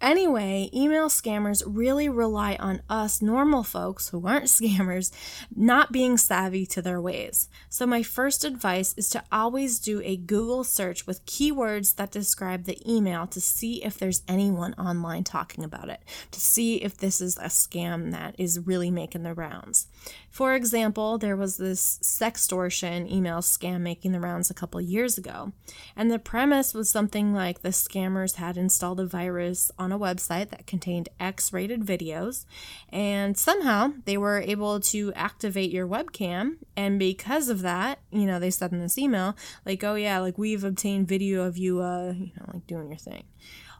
Anyway, 0.00 0.68
email 0.74 1.08
scammers 1.08 1.62
really 1.66 2.08
rely 2.08 2.56
on 2.60 2.82
us 2.88 3.22
normal 3.22 3.62
folks 3.62 4.10
who 4.10 4.26
aren't 4.26 4.44
scammers 4.46 5.10
not 5.54 5.90
being 5.90 6.18
savvy 6.18 6.66
to 6.66 6.82
their 6.82 7.00
ways. 7.00 7.48
So, 7.68 7.86
my 7.86 8.02
first 8.02 8.44
advice 8.44 8.94
is 8.96 9.08
to 9.10 9.24
always 9.32 9.78
do 9.78 10.02
a 10.04 10.16
Google 10.16 10.64
search 10.64 11.06
with 11.06 11.24
keywords 11.24 11.96
that 11.96 12.10
describe 12.10 12.64
the 12.64 12.78
email 12.90 13.26
to 13.28 13.40
see 13.40 13.82
if 13.82 13.98
there's 13.98 14.22
anyone 14.28 14.74
online 14.74 15.24
talking 15.24 15.64
about 15.64 15.88
it, 15.88 16.00
to 16.30 16.40
see 16.40 16.76
if 16.76 16.98
this 16.98 17.20
is 17.20 17.38
a 17.38 17.46
scam 17.46 18.12
that 18.12 18.34
is 18.38 18.60
really 18.66 18.90
making 18.90 19.22
the 19.22 19.34
rounds. 19.34 19.86
For 20.36 20.52
example, 20.54 21.16
there 21.16 21.34
was 21.34 21.56
this 21.56 21.98
sextortion 22.02 23.10
email 23.10 23.38
scam 23.38 23.80
making 23.80 24.12
the 24.12 24.20
rounds 24.20 24.50
a 24.50 24.54
couple 24.54 24.78
years 24.82 25.16
ago, 25.16 25.54
and 25.96 26.10
the 26.10 26.18
premise 26.18 26.74
was 26.74 26.90
something 26.90 27.32
like 27.32 27.62
the 27.62 27.70
scammers 27.70 28.34
had 28.34 28.58
installed 28.58 29.00
a 29.00 29.06
virus 29.06 29.70
on 29.78 29.92
a 29.92 29.98
website 29.98 30.50
that 30.50 30.66
contained 30.66 31.08
X 31.18 31.54
rated 31.54 31.86
videos, 31.86 32.44
and 32.90 33.38
somehow 33.38 33.94
they 34.04 34.18
were 34.18 34.42
able 34.42 34.78
to 34.78 35.10
activate 35.14 35.70
your 35.70 35.88
webcam. 35.88 36.58
And 36.76 36.98
because 36.98 37.48
of 37.48 37.62
that, 37.62 38.00
you 38.10 38.26
know, 38.26 38.38
they 38.38 38.50
said 38.50 38.72
in 38.72 38.80
this 38.80 38.98
email, 38.98 39.38
like, 39.64 39.82
oh 39.84 39.94
yeah, 39.94 40.18
like 40.18 40.36
we've 40.36 40.64
obtained 40.64 41.08
video 41.08 41.44
of 41.44 41.56
you, 41.56 41.80
uh, 41.80 42.12
you 42.12 42.32
know, 42.36 42.50
like 42.52 42.66
doing 42.66 42.88
your 42.88 42.98
thing. 42.98 43.24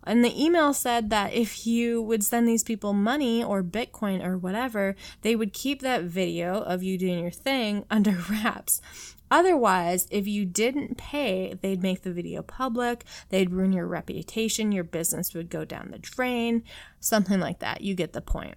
And 0.07 0.25
the 0.25 0.43
email 0.43 0.73
said 0.73 1.11
that 1.11 1.33
if 1.33 1.67
you 1.67 2.01
would 2.01 2.23
send 2.23 2.49
these 2.49 2.63
people 2.63 2.93
money 2.93 3.43
or 3.43 3.63
Bitcoin 3.63 4.25
or 4.25 4.39
whatever, 4.39 4.95
they 5.23 5.35
would 5.35 5.53
keep 5.53 5.83
that 5.83 6.05
video 6.05 6.61
of 6.63 6.83
you 6.83 6.97
doing 6.97 7.19
your 7.19 7.31
thing 7.31 7.85
under 7.91 8.17
wraps. 8.31 8.81
Otherwise, 9.29 10.07
if 10.13 10.29
you 10.29 10.45
didn't 10.45 10.97
pay, 10.97 11.59
they'd 11.61 11.83
make 11.83 12.03
the 12.03 12.13
video 12.13 12.43
public, 12.43 13.05
they'd 13.31 13.51
ruin 13.51 13.73
your 13.73 13.87
reputation, 13.87 14.71
your 14.71 14.85
business 14.85 15.35
would 15.35 15.51
go 15.51 15.65
down 15.65 15.91
the 15.91 15.99
drain, 15.99 16.63
something 17.01 17.41
like 17.41 17.59
that. 17.59 17.81
You 17.81 17.97
get 17.97 18.13
the 18.13 18.21
point. 18.21 18.55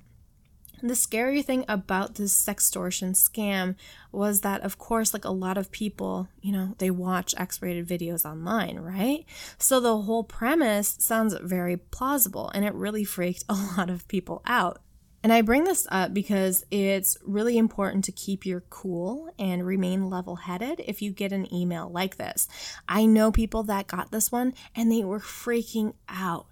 The 0.82 0.96
scary 0.96 1.42
thing 1.42 1.66
about 1.68 2.16
this 2.16 2.34
sextortion 2.34 3.12
scam 3.12 3.76
was 4.12 4.42
that, 4.42 4.62
of 4.62 4.78
course, 4.78 5.14
like 5.14 5.26
a 5.26 5.32
lot 5.32 5.58
of 5.58 5.72
people, 5.72 6.30
you 6.42 6.52
know, 6.52 6.76
they 6.78 6.90
watch 6.90 7.36
X 7.38 7.62
rated 7.62 7.88
videos 7.88 8.24
online, 8.24 8.80
right? 8.80 9.26
So 9.58 9.80
the 9.80 10.02
whole 10.02 10.24
premise 10.24 10.96
sounds 11.00 11.36
very 11.42 11.78
plausible 11.78 12.50
and 12.54 12.64
it 12.64 12.74
really 12.74 13.04
freaked 13.04 13.44
a 13.50 13.54
lot 13.54 13.90
of 13.90 14.08
people 14.08 14.42
out. 14.46 14.80
And 15.22 15.34
I 15.34 15.42
bring 15.42 15.66
this 15.66 15.86
up 15.92 16.14
because 16.14 16.66
it's 16.72 17.18
really 17.26 17.58
important 17.58 18.06
to 18.06 18.14
keep 18.14 18.46
your 18.46 18.62
cool 18.70 19.30
and 19.38 19.66
remain 19.66 20.10
level 20.10 20.38
headed 20.38 20.82
if 20.86 21.02
you 21.02 21.12
get 21.12 21.34
an 21.34 21.54
email 21.54 21.90
like 21.90 22.16
this. 22.16 22.48
I 22.88 23.06
know 23.06 23.32
people 23.32 23.64
that 23.64 23.88
got 23.88 24.12
this 24.12 24.32
one 24.32 24.54
and 24.76 24.90
they 24.90 25.04
were 25.04 25.20
freaking 25.20 25.94
out. 26.08 26.48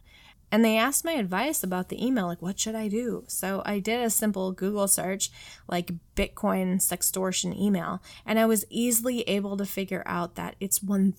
And 0.52 0.64
they 0.64 0.78
asked 0.78 1.04
my 1.04 1.14
advice 1.14 1.64
about 1.64 1.90
the 1.90 2.04
email, 2.04 2.28
like, 2.28 2.42
what 2.42 2.60
should 2.60 2.76
I 2.76 2.88
do? 2.88 3.26
So 3.28 3.62
I 3.66 3.80
did 3.80 4.02
a 4.02 4.10
simple 4.10 4.52
Google 4.54 4.88
search, 4.88 5.30
like 5.68 5.92
Bitcoin 6.18 6.78
sextortion 6.78 7.58
email, 7.58 8.02
and 8.26 8.40
I 8.40 8.46
was 8.46 8.66
easily 8.70 9.22
able 9.22 9.56
to 9.56 9.66
figure 9.66 10.04
out 10.06 10.36
that 10.36 10.56
it's 10.60 10.80
1000% 10.80 11.16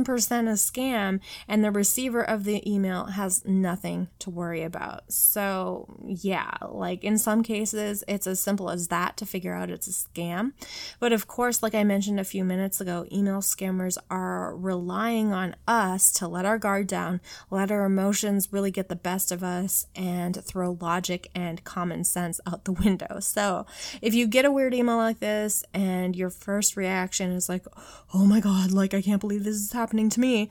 a 0.00 0.52
scam, 0.54 1.20
and 1.46 1.62
the 1.62 1.70
receiver 1.70 2.22
of 2.22 2.44
the 2.44 2.68
email 2.68 3.04
has 3.04 3.44
nothing 3.44 4.08
to 4.20 4.30
worry 4.30 4.62
about. 4.62 5.12
So, 5.12 5.94
yeah, 6.06 6.52
like 6.68 7.04
in 7.04 7.18
some 7.18 7.42
cases, 7.42 8.02
it's 8.08 8.26
as 8.26 8.40
simple 8.40 8.70
as 8.70 8.88
that 8.88 9.18
to 9.18 9.26
figure 9.26 9.54
out 9.54 9.70
it's 9.70 9.86
a 9.86 9.90
scam. 9.90 10.52
But 10.98 11.12
of 11.12 11.26
course, 11.26 11.62
like 11.62 11.74
I 11.74 11.84
mentioned 11.84 12.18
a 12.18 12.24
few 12.24 12.44
minutes 12.44 12.80
ago, 12.80 13.06
email 13.12 13.40
scammers 13.40 13.98
are 14.10 14.56
relying 14.56 15.32
on 15.32 15.54
us 15.68 16.10
to 16.14 16.26
let 16.26 16.46
our 16.46 16.58
guard 16.58 16.86
down, 16.86 17.20
let 17.50 17.70
our 17.70 17.84
emotions 17.84 18.52
really 18.52 18.70
get 18.70 18.88
the 18.88 18.96
best 18.96 19.30
of 19.30 19.44
us 19.44 19.86
and 19.94 20.42
throw 20.42 20.78
logic 20.80 21.30
and 21.34 21.62
common 21.64 22.04
sense 22.04 22.40
out 22.46 22.64
the 22.64 22.72
window. 22.84 23.20
So, 23.20 23.66
if 24.00 24.14
you 24.14 24.29
get 24.30 24.44
a 24.44 24.52
weird 24.52 24.74
email 24.74 24.96
like 24.96 25.20
this 25.20 25.64
and 25.74 26.16
your 26.16 26.30
first 26.30 26.76
reaction 26.76 27.32
is 27.32 27.48
like, 27.48 27.66
oh 28.14 28.24
my 28.24 28.40
God, 28.40 28.70
like 28.70 28.94
I 28.94 29.02
can't 29.02 29.20
believe 29.20 29.44
this 29.44 29.56
is 29.56 29.72
happening 29.72 30.08
to 30.10 30.20
me, 30.20 30.48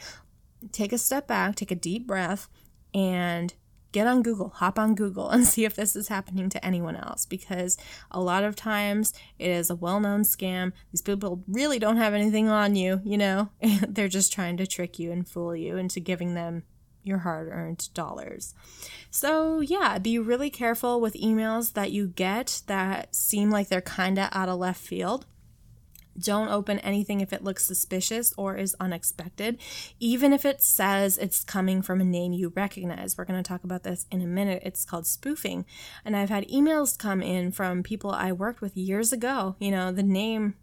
take 0.72 0.94
a 0.94 0.98
step 0.98 1.28
back, 1.28 1.56
take 1.56 1.72
a 1.72 1.76
deep 1.76 2.06
breath, 2.06 2.48
and 2.94 3.54
get 3.92 4.06
on 4.06 4.22
Google, 4.22 4.50
hop 4.50 4.78
on 4.78 4.96
Google 4.96 5.30
and 5.30 5.48
see 5.48 5.66
if 5.66 5.76
this 5.76 5.96
is 5.96 6.10
happening 6.10 6.50
to 6.50 6.64
anyone 6.64 6.96
else 6.96 7.26
because 7.26 7.78
a 8.12 8.20
lot 8.20 8.44
of 8.44 8.56
times 8.56 9.14
it 9.38 9.50
is 9.50 9.70
a 9.70 9.76
well 9.76 10.00
known 10.00 10.22
scam. 10.22 10.74
These 10.92 11.02
people 11.02 11.44
really 11.48 11.80
don't 11.80 11.98
have 11.98 12.14
anything 12.14 12.50
on 12.50 12.76
you, 12.76 13.02
you 13.04 13.18
know, 13.18 13.50
they're 13.88 14.08
just 14.08 14.34
trying 14.34 14.58
to 14.58 14.68
trick 14.68 15.00
you 15.00 15.12
and 15.12 15.28
fool 15.28 15.56
you 15.56 15.78
into 15.78 16.00
giving 16.00 16.34
them 16.34 16.64
your 17.10 17.20
hard 17.20 17.50
earned 17.52 17.90
dollars. 17.94 18.54
So, 19.12 19.60
yeah, 19.60 19.98
be 19.98 20.18
really 20.20 20.50
careful 20.50 21.02
with 21.02 21.16
emails 21.16 21.74
that 21.74 21.92
you 21.92 22.08
get 22.08 22.62
that 22.68 23.16
seem 23.16 23.50
like 23.50 23.68
they're 23.68 23.82
kind 23.82 24.18
of 24.18 24.30
out 24.32 24.50
of 24.50 24.60
left 24.60 24.80
field. 24.80 25.26
Don't 26.18 26.50
open 26.50 26.80
anything 26.80 27.22
if 27.22 27.32
it 27.32 27.44
looks 27.44 27.66
suspicious 27.66 28.34
or 28.38 28.56
is 28.58 28.76
unexpected, 28.80 29.58
even 30.00 30.34
if 30.34 30.46
it 30.46 30.62
says 30.62 31.18
it's 31.18 31.44
coming 31.44 31.82
from 31.82 32.02
a 32.02 32.06
name 32.06 32.34
you 32.34 32.52
recognize. 32.56 33.18
We're 33.18 33.26
going 33.26 33.42
to 33.42 33.48
talk 33.48 33.64
about 33.64 33.84
this 33.84 34.06
in 34.12 34.22
a 34.22 34.28
minute. 34.28 34.62
It's 34.66 34.86
called 34.86 35.08
spoofing. 35.08 35.66
And 36.04 36.16
I've 36.16 36.30
had 36.30 36.48
emails 36.50 36.98
come 36.98 37.22
in 37.22 37.52
from 37.52 37.84
people 37.84 38.12
I 38.12 38.32
worked 38.32 38.62
with 38.62 38.76
years 38.76 39.14
ago. 39.14 39.56
You 39.60 39.72
know, 39.72 39.92
the 39.92 40.04
name 40.04 40.56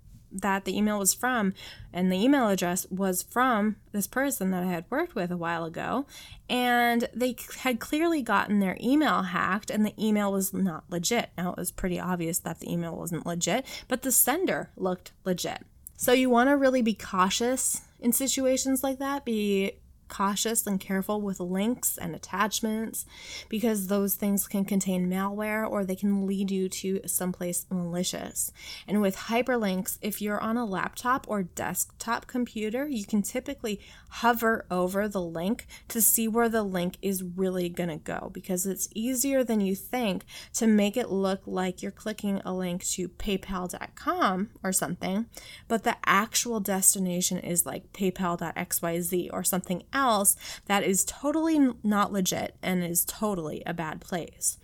that 0.43 0.65
the 0.65 0.77
email 0.77 0.99
was 0.99 1.15
from 1.15 1.55
and 1.93 2.11
the 2.11 2.23
email 2.23 2.49
address 2.49 2.87
was 2.91 3.23
from 3.23 3.77
this 3.93 4.07
person 4.07 4.51
that 4.51 4.63
I 4.63 4.67
had 4.67 4.85
worked 4.91 5.15
with 5.15 5.31
a 5.31 5.37
while 5.37 5.65
ago 5.65 6.07
and 6.49 7.09
they 7.15 7.37
had 7.61 7.81
clearly 7.81 8.23
gotten 8.23 8.61
their 8.61 8.77
email 8.81 9.23
hacked 9.23 9.71
and 9.71 9.85
the 9.85 9.95
email 9.99 10.33
was 10.33 10.53
not 10.53 10.85
legit. 10.91 11.31
Now 11.37 11.51
it 11.51 11.59
was 11.59 11.71
pretty 11.71 11.99
obvious 11.99 12.39
that 12.41 12.61
the 12.61 12.73
email 12.73 12.97
wasn't 12.97 13.27
legit, 13.27 13.65
but 13.89 14.03
the 14.03 14.13
sender 14.13 14.71
looked 14.77 15.13
legit. 15.25 15.63
So 15.97 16.13
you 16.13 16.29
want 16.29 16.51
to 16.51 16.57
really 16.57 16.83
be 16.83 16.95
cautious 16.95 17.83
in 18.01 18.13
situations 18.13 18.85
like 18.85 18.99
that. 18.99 19.25
Be 19.25 19.73
cautious 20.17 20.67
and 20.67 20.81
careful 20.81 21.21
with 21.21 21.41
links 21.41 21.99
and 21.99 22.15
attachments 22.15 23.05
because 23.51 23.89
those 23.89 24.15
things 24.15 24.49
can 24.49 24.65
contain 24.65 25.11
malware 25.11 25.69
or 25.69 25.85
they 25.85 25.95
can 25.95 26.27
lead 26.27 26.51
you 26.51 26.71
to 26.71 27.01
someplace 27.07 27.67
malicious. 27.71 28.51
And 28.89 29.03
with 29.03 29.17
hyperlinks, 29.17 29.99
if 30.01 30.23
you're 30.23 30.41
on 30.41 30.57
a 30.57 30.65
laptop 30.65 31.27
or 31.29 31.43
desktop 31.43 32.27
computer, 32.27 32.89
you 32.89 33.05
can 33.05 33.21
typically 33.21 33.79
hover 34.09 34.65
over 34.71 35.07
the 35.07 35.21
link 35.21 35.67
to 35.89 36.01
see 36.01 36.27
where 36.27 36.49
the 36.49 36.63
link 36.63 36.97
is 37.03 37.23
really 37.23 37.69
going 37.69 37.91
to 37.91 37.97
go 37.97 38.31
because 38.33 38.65
it's 38.65 38.89
easier 38.95 39.45
than 39.45 39.61
you 39.61 39.75
think 39.75 40.25
to 40.55 40.67
make 40.67 40.97
it 40.97 41.11
look 41.11 41.43
like 41.45 41.83
you're 41.83 41.93
clicking 41.93 42.41
a 42.43 42.55
link 42.55 42.83
to 42.85 43.11
paypal.com 43.11 44.49
or 44.65 44.73
something, 44.73 45.27
but 45.69 45.85
the 45.85 45.97
actual 46.07 46.61
destination 46.61 47.39
is 47.39 47.67
like 47.67 47.93
paypal.xyz 47.93 49.29
or 49.31 49.45
something 49.45 49.83
else 50.07 50.37
that 50.67 50.85
is 50.85 51.05
totally 51.05 51.59
not 51.83 52.13
legit 52.13 52.57
and 52.63 52.85
is 52.85 53.05
totally 53.05 53.63
a 53.67 53.75
bad 53.75 54.01
place. 54.01 54.59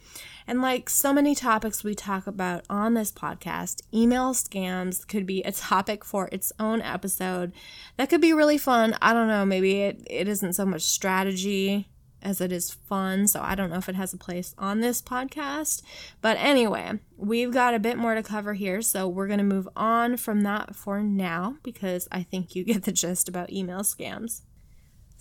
And 0.47 0.61
like 0.61 0.91
so 0.91 1.13
many 1.13 1.35
topics 1.35 1.85
we 1.85 1.95
talk 1.95 2.27
about 2.27 2.65
on 2.69 2.95
this 2.95 3.13
podcast, 3.13 3.83
email 3.95 4.35
scams 4.35 5.07
could 5.07 5.27
be 5.27 5.43
a 5.43 5.53
topic 5.53 6.05
for 6.05 6.29
its 6.33 6.53
own 6.59 6.83
episode. 6.83 7.53
That 7.97 8.11
could 8.11 8.21
be 8.21 8.33
really 8.33 8.59
fun. 8.59 8.97
I 9.01 9.13
don't 9.13 9.29
know, 9.29 9.45
maybe 9.45 9.83
it, 9.83 10.03
it 10.09 10.29
isn't 10.29 10.55
so 10.55 10.67
much 10.67 10.83
strategy 10.83 11.89
as 12.23 12.41
it 12.41 12.53
is 12.53 12.71
fun. 12.71 13.27
So 13.27 13.41
I 13.41 13.55
don't 13.55 13.71
know 13.71 13.79
if 13.79 13.89
it 13.89 13.95
has 13.95 14.13
a 14.13 14.19
place 14.19 14.55
on 14.59 14.81
this 14.81 15.03
podcast. 15.03 15.83
But 16.21 16.37
anyway, 16.39 17.01
we've 17.17 17.53
got 17.53 17.75
a 17.75 17.81
bit 17.81 17.99
more 17.99 18.15
to 18.15 18.23
cover 18.23 18.55
here. 18.55 18.81
So 18.83 19.09
we're 19.09 19.27
going 19.27 19.39
to 19.39 19.45
move 19.45 19.69
on 19.77 20.17
from 20.17 20.43
that 20.43 20.75
for 20.75 21.03
now 21.03 21.57
because 21.63 22.09
I 22.13 22.23
think 22.23 22.55
you 22.55 22.65
get 22.65 22.85
the 22.85 22.93
gist 22.93 23.29
about 23.29 23.53
email 23.53 23.81
scams. 23.81 24.43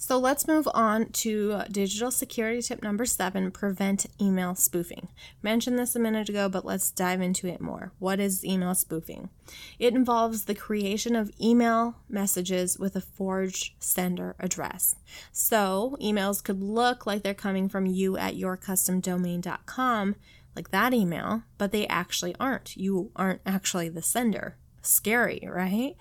So 0.01 0.17
let's 0.17 0.47
move 0.47 0.67
on 0.73 1.09
to 1.11 1.61
digital 1.71 2.09
security 2.09 2.59
tip 2.63 2.81
number 2.81 3.05
seven 3.05 3.51
prevent 3.51 4.07
email 4.19 4.55
spoofing. 4.55 5.09
Mentioned 5.43 5.77
this 5.77 5.95
a 5.95 5.99
minute 5.99 6.27
ago, 6.27 6.49
but 6.49 6.65
let's 6.65 6.89
dive 6.89 7.21
into 7.21 7.45
it 7.45 7.61
more. 7.61 7.91
What 7.99 8.19
is 8.19 8.43
email 8.43 8.73
spoofing? 8.73 9.29
It 9.77 9.93
involves 9.93 10.45
the 10.45 10.55
creation 10.55 11.15
of 11.15 11.31
email 11.39 11.97
messages 12.09 12.79
with 12.79 12.95
a 12.95 13.01
forged 13.01 13.73
sender 13.77 14.35
address. 14.39 14.95
So 15.31 15.95
emails 16.01 16.43
could 16.43 16.63
look 16.63 17.05
like 17.05 17.21
they're 17.21 17.35
coming 17.35 17.69
from 17.69 17.85
you 17.85 18.17
at 18.17 18.35
yourcustomdomain.com, 18.35 20.15
like 20.55 20.71
that 20.71 20.95
email, 20.95 21.43
but 21.59 21.71
they 21.71 21.85
actually 21.85 22.35
aren't. 22.39 22.75
You 22.75 23.11
aren't 23.15 23.41
actually 23.45 23.89
the 23.89 24.01
sender. 24.01 24.57
Scary, 24.81 25.47
right? 25.47 25.95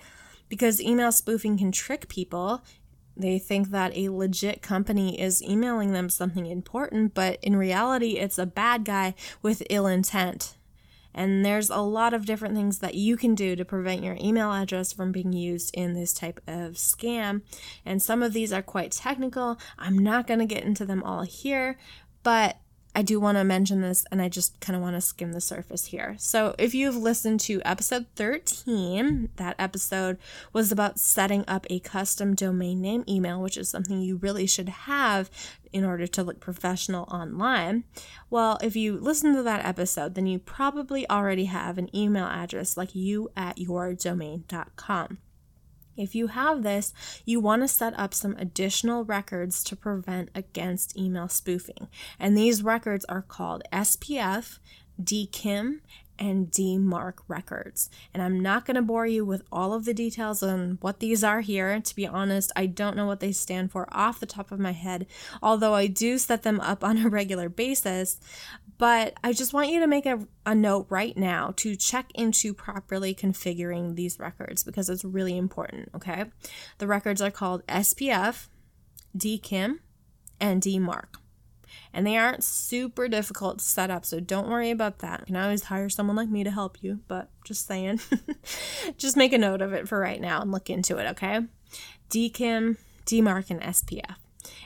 because 0.51 0.83
email 0.83 1.13
spoofing 1.13 1.57
can 1.57 1.73
trick 1.73 2.09
people 2.09 2.63
they 3.20 3.38
think 3.38 3.70
that 3.70 3.96
a 3.96 4.09
legit 4.09 4.62
company 4.62 5.20
is 5.20 5.42
emailing 5.42 5.92
them 5.92 6.09
something 6.09 6.46
important, 6.46 7.14
but 7.14 7.38
in 7.42 7.56
reality, 7.56 8.18
it's 8.18 8.38
a 8.38 8.46
bad 8.46 8.85
guy 8.85 9.14
with 9.42 9.62
ill 9.70 9.87
intent. 9.87 10.56
And 11.12 11.44
there's 11.44 11.70
a 11.70 11.78
lot 11.78 12.14
of 12.14 12.24
different 12.24 12.54
things 12.54 12.78
that 12.78 12.94
you 12.94 13.16
can 13.16 13.35
do 13.35 13.56
to 13.56 13.64
prevent 13.64 14.04
your 14.04 14.16
email 14.20 14.52
address 14.52 14.92
from 14.92 15.11
being 15.11 15.33
used 15.33 15.74
in 15.74 15.94
this 15.94 16.12
type 16.12 16.40
of 16.46 16.74
scam. 16.74 17.42
And 17.85 18.00
some 18.00 18.22
of 18.22 18.33
these 18.33 18.52
are 18.52 18.62
quite 18.62 18.92
technical. 18.92 19.59
I'm 19.78 19.98
not 19.98 20.26
going 20.26 20.40
to 20.40 20.46
get 20.46 20.64
into 20.64 20.85
them 20.85 21.02
all 21.02 21.22
here, 21.22 21.78
but 22.22 22.59
I 22.94 23.03
do 23.03 23.20
want 23.20 23.38
to 23.38 23.44
mention 23.44 23.81
this 23.81 24.05
and 24.11 24.20
I 24.20 24.29
just 24.29 24.59
kind 24.61 24.76
of 24.76 24.83
want 24.83 24.96
to 24.96 25.00
skim 25.00 25.33
the 25.33 25.40
surface 25.40 25.87
here. 25.87 26.16
So, 26.18 26.55
if 26.59 26.74
you've 26.74 26.96
listened 26.96 27.40
to 27.40 27.62
episode 27.64 28.07
13, 28.16 29.31
that 29.37 29.55
episode 29.59 30.18
was 30.53 30.72
about 30.72 30.98
setting 30.98 31.44
up 31.46 31.66
a 31.70 31.79
custom 31.81 32.35
domain 32.35 32.81
name 32.81 33.05
email, 33.09 33.40
which 33.40 33.57
is 33.57 33.68
something 33.68 34.00
you 34.00 34.16
really 34.16 34.46
should 34.46 34.68
have 34.68 35.31
in 35.72 35.85
order 35.85 36.07
to 36.09 36.22
look 36.22 36.40
professional 36.40 37.05
online. 37.05 37.85
Well, 38.29 38.59
if 38.61 38.74
you 38.74 38.98
listen 38.98 39.35
to 39.37 39.42
that 39.44 39.64
episode, 39.64 40.14
then 40.14 40.26
you 40.26 40.38
probably 40.38 41.09
already 41.09 41.44
have 41.44 41.79
an 41.79 41.94
email 41.94 42.26
address 42.26 42.76
like 42.76 42.94
you 42.94 43.31
at 43.37 43.57
yourdomain.com. 43.57 45.18
If 45.96 46.14
you 46.14 46.29
have 46.29 46.62
this, 46.62 46.92
you 47.24 47.40
want 47.40 47.62
to 47.62 47.68
set 47.68 47.98
up 47.98 48.14
some 48.14 48.37
additional 48.37 49.05
records 49.05 49.62
to 49.64 49.76
prevent 49.76 50.31
against 50.35 50.96
email 50.96 51.29
spoofing. 51.29 51.88
And 52.18 52.37
these 52.37 52.62
records 52.62 53.05
are 53.07 53.22
called 53.22 53.62
SPF, 53.72 54.59
DKIM, 55.03 55.81
and 56.20 56.50
DMARC 56.50 57.14
records. 57.26 57.88
And 58.12 58.22
I'm 58.22 58.38
not 58.38 58.66
going 58.66 58.74
to 58.76 58.83
bore 58.83 59.06
you 59.06 59.24
with 59.24 59.42
all 59.50 59.72
of 59.72 59.87
the 59.87 59.94
details 59.94 60.42
on 60.42 60.78
what 60.83 61.00
these 61.00 61.24
are 61.24 61.40
here. 61.40 61.80
To 61.80 61.96
be 61.96 62.06
honest, 62.06 62.52
I 62.54 62.66
don't 62.66 62.96
know 62.96 63.06
what 63.06 63.20
they 63.20 63.33
stand 63.33 63.72
for 63.72 63.88
off 63.90 64.20
the 64.20 64.26
top 64.26 64.52
of 64.52 64.61
my 64.61 64.72
head, 64.72 65.06
although 65.42 65.74
I 65.74 65.87
do 65.87 66.18
set 66.18 66.42
them 66.42 66.61
up 66.61 66.85
on 66.90 66.98
a 66.98 67.09
regular 67.09 67.48
basis. 67.48 68.20
But 68.76 69.14
I 69.24 69.33
just 69.33 69.52
want 69.52 69.70
you 69.70 69.80
to 69.80 69.87
make 69.87 70.06
a, 70.06 70.26
a 70.46 70.54
note 70.54 70.87
right 70.88 71.16
now 71.16 71.52
to 71.56 71.76
check 71.76 72.11
into 72.14 72.54
properly 72.54 73.14
configuring 73.14 73.94
these 73.94 74.18
records 74.18 74.62
because 74.62 74.88
it's 74.88 75.04
really 75.04 75.37
important, 75.37 75.90
okay? 75.94 76.26
The 76.78 76.87
records 76.87 77.20
are 77.20 77.30
called 77.30 77.66
SPF, 77.66 78.48
DKIM, 79.16 79.80
and 80.40 80.62
DMARC 80.62 81.19
and 81.92 82.06
they 82.06 82.16
aren't 82.16 82.44
super 82.44 83.09
difficult 83.09 83.59
to 83.59 83.64
set 83.64 83.90
up, 83.90 84.04
so 84.04 84.20
don't 84.20 84.48
worry 84.48 84.70
about 84.70 85.00
that. 85.00 85.20
You 85.20 85.26
can 85.26 85.37
always 85.37 85.64
hire 85.64 85.88
someone 85.88 86.16
like 86.16 86.28
me 86.28 86.44
to 86.44 86.50
help 86.50 86.83
you, 86.83 87.00
but 87.09 87.30
just 87.44 87.66
saying. 87.66 88.00
just 88.96 89.16
make 89.16 89.33
a 89.33 89.38
note 89.38 89.62
of 89.62 89.72
it 89.72 89.88
for 89.88 89.98
right 89.98 90.20
now 90.20 90.40
and 90.40 90.52
look 90.52 90.70
into 90.70 90.98
it, 90.98 91.06
okay? 91.11 91.40
DKIM, 92.11 92.76
DMARC, 93.06 93.50
and 93.50 93.61
SPF. 93.62 94.16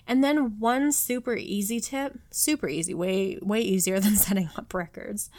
And 0.07 0.23
then 0.23 0.59
one 0.59 0.93
super 0.93 1.35
easy 1.35 1.81
tip, 1.81 2.19
super 2.31 2.69
easy, 2.69 2.95
way 2.95 3.39
way 3.43 3.61
easier 3.61 4.01
than 4.01 4.17
setting 4.17 4.51
up 4.57 4.75
records. 4.75 5.31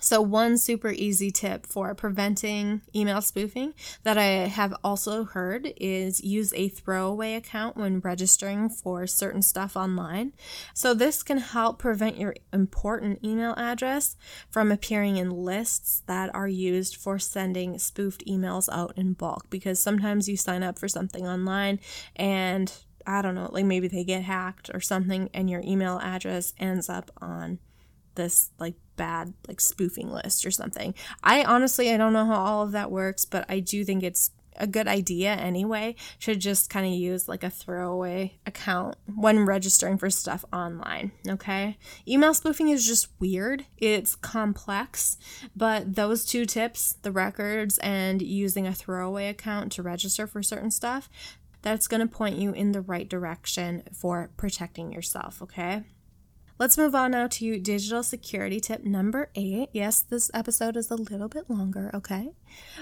So, 0.00 0.20
one 0.20 0.58
super 0.58 0.90
easy 0.90 1.30
tip 1.30 1.66
for 1.66 1.94
preventing 1.94 2.82
email 2.94 3.22
spoofing 3.22 3.74
that 4.02 4.18
I 4.18 4.48
have 4.48 4.74
also 4.84 5.24
heard 5.24 5.72
is 5.78 6.22
use 6.22 6.52
a 6.54 6.68
throwaway 6.68 7.34
account 7.34 7.76
when 7.76 8.00
registering 8.00 8.68
for 8.68 9.06
certain 9.06 9.42
stuff 9.42 9.76
online. 9.76 10.32
So, 10.74 10.92
this 10.92 11.22
can 11.22 11.38
help 11.38 11.78
prevent 11.78 12.18
your 12.18 12.34
important 12.52 13.24
email 13.24 13.54
address 13.56 14.16
from 14.50 14.70
appearing 14.70 15.16
in 15.16 15.30
lists 15.30 16.02
that 16.06 16.34
are 16.34 16.48
used 16.48 16.96
for 16.96 17.18
sending 17.18 17.78
spoofed 17.78 18.24
emails 18.26 18.68
out 18.70 18.92
in 18.96 19.14
bulk 19.14 19.48
because 19.50 19.80
sometimes 19.80 20.28
you 20.28 20.36
sign 20.36 20.62
up 20.62 20.78
for 20.78 20.88
something 20.88 21.26
online 21.26 21.80
and 22.14 22.72
I 23.06 23.22
don't 23.22 23.34
know, 23.34 23.48
like 23.52 23.64
maybe 23.64 23.88
they 23.88 24.04
get 24.04 24.24
hacked 24.24 24.70
or 24.74 24.80
something 24.80 25.30
and 25.32 25.48
your 25.48 25.62
email 25.62 26.00
address 26.02 26.52
ends 26.58 26.88
up 26.88 27.10
on 27.20 27.60
this 28.16 28.50
like 28.58 28.74
bad 28.96 29.32
like 29.46 29.60
spoofing 29.60 30.10
list 30.10 30.44
or 30.44 30.50
something. 30.50 30.94
I 31.22 31.44
honestly 31.44 31.92
I 31.92 31.96
don't 31.96 32.12
know 32.12 32.26
how 32.26 32.40
all 32.40 32.62
of 32.62 32.72
that 32.72 32.90
works, 32.90 33.24
but 33.24 33.44
I 33.48 33.60
do 33.60 33.84
think 33.84 34.02
it's 34.02 34.30
a 34.58 34.66
good 34.66 34.88
idea 34.88 35.34
anyway 35.34 35.94
to 36.20 36.34
just 36.34 36.70
kind 36.70 36.86
of 36.86 36.92
use 36.92 37.28
like 37.28 37.42
a 37.42 37.50
throwaway 37.50 38.38
account 38.46 38.96
when 39.14 39.44
registering 39.44 39.98
for 39.98 40.10
stuff 40.10 40.44
online. 40.52 41.12
Okay. 41.28 41.76
Email 42.08 42.34
spoofing 42.34 42.68
is 42.68 42.86
just 42.86 43.08
weird, 43.20 43.66
it's 43.76 44.14
complex, 44.14 45.18
but 45.54 45.94
those 45.94 46.24
two 46.24 46.46
tips 46.46 46.94
the 47.02 47.12
records 47.12 47.78
and 47.78 48.22
using 48.22 48.66
a 48.66 48.74
throwaway 48.74 49.28
account 49.28 49.72
to 49.72 49.82
register 49.82 50.26
for 50.26 50.42
certain 50.42 50.70
stuff 50.70 51.08
that's 51.62 51.88
going 51.88 52.00
to 52.00 52.06
point 52.06 52.36
you 52.36 52.52
in 52.52 52.72
the 52.72 52.80
right 52.80 53.08
direction 53.08 53.82
for 53.92 54.30
protecting 54.36 54.92
yourself. 54.92 55.42
Okay. 55.42 55.82
Let's 56.58 56.78
move 56.78 56.94
on 56.94 57.10
now 57.10 57.26
to 57.26 57.60
digital 57.60 58.02
security 58.02 58.60
tip 58.60 58.82
number 58.82 59.28
eight. 59.34 59.68
Yes, 59.74 60.00
this 60.00 60.30
episode 60.32 60.74
is 60.78 60.90
a 60.90 60.96
little 60.96 61.28
bit 61.28 61.50
longer, 61.50 61.90
okay? 61.92 62.30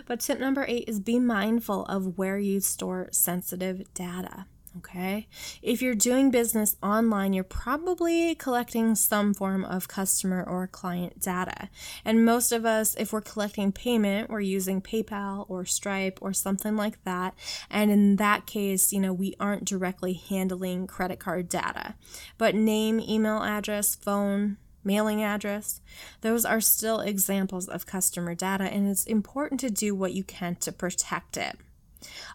But 0.06 0.20
tip 0.20 0.38
number 0.38 0.64
eight 0.68 0.84
is 0.88 1.00
be 1.00 1.18
mindful 1.18 1.84
of 1.86 2.16
where 2.16 2.38
you 2.38 2.60
store 2.60 3.08
sensitive 3.10 3.92
data. 3.92 4.46
Okay. 4.78 5.28
If 5.62 5.82
you're 5.82 5.94
doing 5.94 6.32
business 6.32 6.76
online, 6.82 7.32
you're 7.32 7.44
probably 7.44 8.34
collecting 8.34 8.96
some 8.96 9.32
form 9.32 9.64
of 9.64 9.86
customer 9.86 10.42
or 10.42 10.66
client 10.66 11.20
data. 11.20 11.68
And 12.04 12.24
most 12.24 12.50
of 12.50 12.66
us, 12.66 12.96
if 12.96 13.12
we're 13.12 13.20
collecting 13.20 13.70
payment, 13.70 14.30
we're 14.30 14.40
using 14.40 14.82
PayPal 14.82 15.46
or 15.48 15.64
Stripe 15.64 16.18
or 16.20 16.32
something 16.32 16.76
like 16.76 17.02
that. 17.04 17.34
And 17.70 17.92
in 17.92 18.16
that 18.16 18.46
case, 18.46 18.92
you 18.92 18.98
know, 18.98 19.12
we 19.12 19.36
aren't 19.38 19.64
directly 19.64 20.14
handling 20.14 20.88
credit 20.88 21.20
card 21.20 21.48
data. 21.48 21.94
But 22.36 22.56
name, 22.56 22.98
email 22.98 23.44
address, 23.44 23.94
phone, 23.94 24.56
mailing 24.82 25.22
address, 25.22 25.80
those 26.20 26.44
are 26.44 26.60
still 26.60 27.00
examples 27.00 27.68
of 27.68 27.86
customer 27.86 28.34
data, 28.34 28.64
and 28.64 28.88
it's 28.88 29.04
important 29.04 29.60
to 29.60 29.70
do 29.70 29.94
what 29.94 30.12
you 30.12 30.24
can 30.24 30.56
to 30.56 30.72
protect 30.72 31.36
it. 31.36 31.56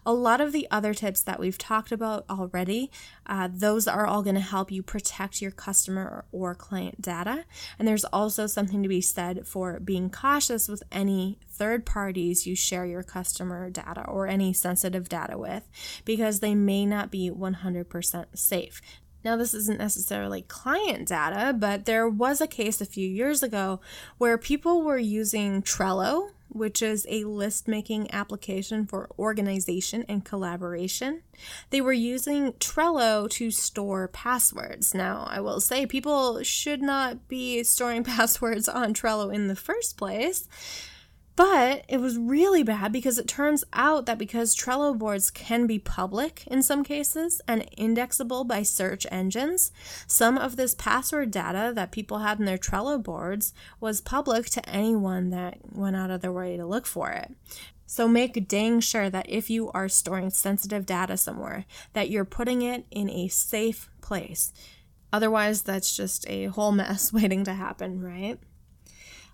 A 0.04 0.12
lot 0.12 0.40
of 0.40 0.52
the 0.52 0.66
other 0.70 0.94
tips 0.94 1.22
that 1.22 1.38
we've 1.38 1.58
talked 1.58 1.92
about 1.92 2.24
already, 2.28 2.90
uh, 3.26 3.48
those 3.52 3.86
are 3.86 4.06
all 4.06 4.22
going 4.22 4.34
to 4.34 4.40
help 4.40 4.70
you 4.70 4.82
protect 4.82 5.40
your 5.40 5.50
customer 5.50 6.24
or 6.32 6.54
client 6.54 7.00
data. 7.00 7.44
And 7.78 7.86
there's 7.86 8.04
also 8.04 8.46
something 8.46 8.82
to 8.82 8.88
be 8.88 9.00
said 9.00 9.46
for 9.46 9.80
being 9.80 10.10
cautious 10.10 10.68
with 10.68 10.82
any 10.90 11.38
third 11.48 11.84
parties 11.84 12.46
you 12.46 12.56
share 12.56 12.86
your 12.86 13.02
customer 13.02 13.70
data 13.70 14.04
or 14.06 14.26
any 14.26 14.52
sensitive 14.52 15.08
data 15.08 15.36
with 15.36 15.68
because 16.04 16.40
they 16.40 16.54
may 16.54 16.86
not 16.86 17.10
be 17.10 17.30
100% 17.30 18.26
safe. 18.34 18.80
Now, 19.24 19.36
this 19.36 19.52
isn't 19.52 19.78
necessarily 19.78 20.42
client 20.42 21.08
data, 21.08 21.52
but 21.52 21.84
there 21.84 22.08
was 22.08 22.40
a 22.40 22.46
case 22.46 22.80
a 22.80 22.86
few 22.86 23.06
years 23.06 23.42
ago 23.42 23.80
where 24.16 24.38
people 24.38 24.82
were 24.82 24.98
using 24.98 25.62
Trello, 25.62 26.30
which 26.50 26.82
is 26.82 27.06
a 27.08 27.24
list 27.24 27.68
making 27.68 28.12
application 28.12 28.86
for 28.86 29.08
organization 29.18 30.04
and 30.08 30.24
collaboration. 30.24 31.22
They 31.70 31.80
were 31.80 31.92
using 31.92 32.52
Trello 32.54 33.30
to 33.30 33.50
store 33.50 34.08
passwords. 34.08 34.94
Now, 34.94 35.26
I 35.30 35.40
will 35.40 35.60
say 35.60 35.86
people 35.86 36.42
should 36.42 36.82
not 36.82 37.28
be 37.28 37.62
storing 37.62 38.04
passwords 38.04 38.68
on 38.68 38.94
Trello 38.94 39.32
in 39.32 39.48
the 39.48 39.56
first 39.56 39.96
place. 39.96 40.48
But 41.40 41.86
it 41.88 42.02
was 42.02 42.18
really 42.18 42.62
bad 42.62 42.92
because 42.92 43.16
it 43.16 43.26
turns 43.26 43.64
out 43.72 44.04
that 44.04 44.18
because 44.18 44.54
Trello 44.54 44.94
boards 44.94 45.30
can 45.30 45.66
be 45.66 45.78
public 45.78 46.46
in 46.48 46.62
some 46.62 46.84
cases 46.84 47.40
and 47.48 47.66
indexable 47.78 48.44
by 48.44 48.62
search 48.62 49.06
engines, 49.10 49.72
some 50.06 50.36
of 50.36 50.56
this 50.56 50.74
password 50.74 51.30
data 51.30 51.72
that 51.74 51.92
people 51.92 52.18
had 52.18 52.40
in 52.40 52.44
their 52.44 52.58
Trello 52.58 53.02
boards 53.02 53.54
was 53.80 54.02
public 54.02 54.50
to 54.50 54.68
anyone 54.68 55.30
that 55.30 55.56
went 55.72 55.96
out 55.96 56.10
of 56.10 56.20
their 56.20 56.30
way 56.30 56.58
to 56.58 56.66
look 56.66 56.84
for 56.84 57.10
it. 57.10 57.32
So 57.86 58.06
make 58.06 58.46
dang 58.46 58.80
sure 58.80 59.08
that 59.08 59.24
if 59.26 59.48
you 59.48 59.70
are 59.70 59.88
storing 59.88 60.28
sensitive 60.28 60.84
data 60.84 61.16
somewhere, 61.16 61.64
that 61.94 62.10
you're 62.10 62.26
putting 62.26 62.60
it 62.60 62.84
in 62.90 63.08
a 63.08 63.28
safe 63.28 63.88
place. 64.02 64.52
Otherwise, 65.10 65.62
that's 65.62 65.96
just 65.96 66.28
a 66.28 66.48
whole 66.48 66.72
mess 66.72 67.12
waiting 67.14 67.44
to 67.44 67.54
happen, 67.54 68.02
right? 68.02 68.38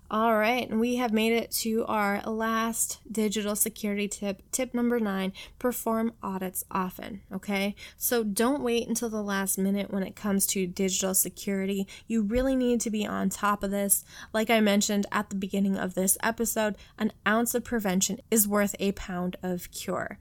All 0.09 0.37
right, 0.37 0.69
and 0.69 0.79
we 0.79 0.95
have 0.95 1.11
made 1.11 1.33
it 1.33 1.51
to 1.51 1.83
our 1.85 2.21
last 2.21 3.01
digital 3.11 3.57
security 3.57 4.07
tip. 4.07 4.41
Tip 4.53 4.73
number 4.73 5.01
nine 5.01 5.33
perform 5.59 6.13
audits 6.23 6.63
often. 6.71 7.23
Okay, 7.29 7.75
so 7.97 8.23
don't 8.23 8.63
wait 8.63 8.87
until 8.87 9.09
the 9.09 9.21
last 9.21 9.57
minute 9.57 9.91
when 9.91 10.03
it 10.03 10.15
comes 10.15 10.47
to 10.47 10.65
digital 10.65 11.13
security. 11.13 11.85
You 12.07 12.21
really 12.21 12.55
need 12.55 12.79
to 12.81 12.89
be 12.89 13.05
on 13.05 13.27
top 13.27 13.63
of 13.63 13.71
this. 13.71 14.05
Like 14.31 14.49
I 14.49 14.61
mentioned 14.61 15.07
at 15.11 15.29
the 15.29 15.35
beginning 15.35 15.75
of 15.75 15.93
this 15.93 16.17
episode, 16.23 16.77
an 16.97 17.11
ounce 17.27 17.53
of 17.53 17.65
prevention 17.65 18.21
is 18.31 18.47
worth 18.47 18.77
a 18.79 18.93
pound 18.93 19.35
of 19.43 19.69
cure. 19.71 20.19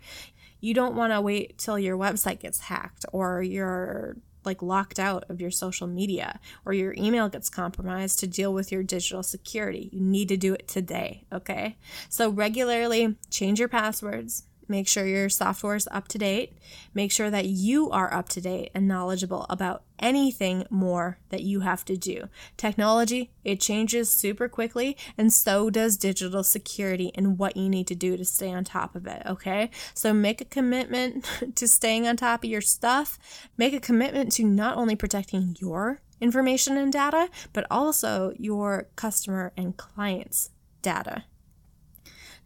You 0.60 0.74
don't 0.74 0.96
want 0.96 1.12
to 1.12 1.20
wait 1.20 1.58
till 1.58 1.78
your 1.78 1.96
website 1.96 2.40
gets 2.40 2.58
hacked 2.58 3.06
or 3.12 3.40
your 3.40 4.16
like 4.46 4.62
locked 4.62 4.98
out 4.98 5.24
of 5.28 5.40
your 5.40 5.50
social 5.50 5.86
media 5.86 6.40
or 6.64 6.72
your 6.72 6.94
email 6.96 7.28
gets 7.28 7.50
compromised 7.50 8.20
to 8.20 8.26
deal 8.26 8.54
with 8.54 8.72
your 8.72 8.82
digital 8.82 9.22
security. 9.22 9.90
You 9.92 10.00
need 10.00 10.28
to 10.28 10.36
do 10.36 10.54
it 10.54 10.68
today, 10.68 11.24
okay? 11.32 11.76
So 12.08 12.30
regularly 12.30 13.16
change 13.30 13.58
your 13.58 13.68
passwords, 13.68 14.44
Make 14.68 14.88
sure 14.88 15.06
your 15.06 15.28
software 15.28 15.76
is 15.76 15.88
up 15.90 16.08
to 16.08 16.18
date. 16.18 16.58
Make 16.94 17.12
sure 17.12 17.30
that 17.30 17.46
you 17.46 17.90
are 17.90 18.12
up 18.12 18.28
to 18.30 18.40
date 18.40 18.70
and 18.74 18.88
knowledgeable 18.88 19.46
about 19.48 19.82
anything 19.98 20.66
more 20.70 21.18
that 21.30 21.42
you 21.42 21.60
have 21.60 21.84
to 21.86 21.96
do. 21.96 22.28
Technology, 22.56 23.30
it 23.44 23.60
changes 23.60 24.10
super 24.10 24.48
quickly, 24.48 24.96
and 25.16 25.32
so 25.32 25.70
does 25.70 25.96
digital 25.96 26.42
security 26.42 27.10
and 27.14 27.38
what 27.38 27.56
you 27.56 27.68
need 27.68 27.86
to 27.86 27.94
do 27.94 28.16
to 28.16 28.24
stay 28.24 28.52
on 28.52 28.64
top 28.64 28.94
of 28.94 29.06
it, 29.06 29.22
okay? 29.26 29.70
So 29.94 30.12
make 30.12 30.40
a 30.40 30.44
commitment 30.44 31.24
to 31.54 31.68
staying 31.68 32.06
on 32.06 32.16
top 32.16 32.44
of 32.44 32.50
your 32.50 32.60
stuff. 32.60 33.18
Make 33.56 33.72
a 33.72 33.80
commitment 33.80 34.32
to 34.32 34.44
not 34.44 34.76
only 34.76 34.96
protecting 34.96 35.56
your 35.60 36.00
information 36.20 36.76
and 36.76 36.92
data, 36.92 37.28
but 37.52 37.66
also 37.70 38.32
your 38.38 38.88
customer 38.96 39.52
and 39.56 39.76
clients' 39.76 40.50
data. 40.82 41.24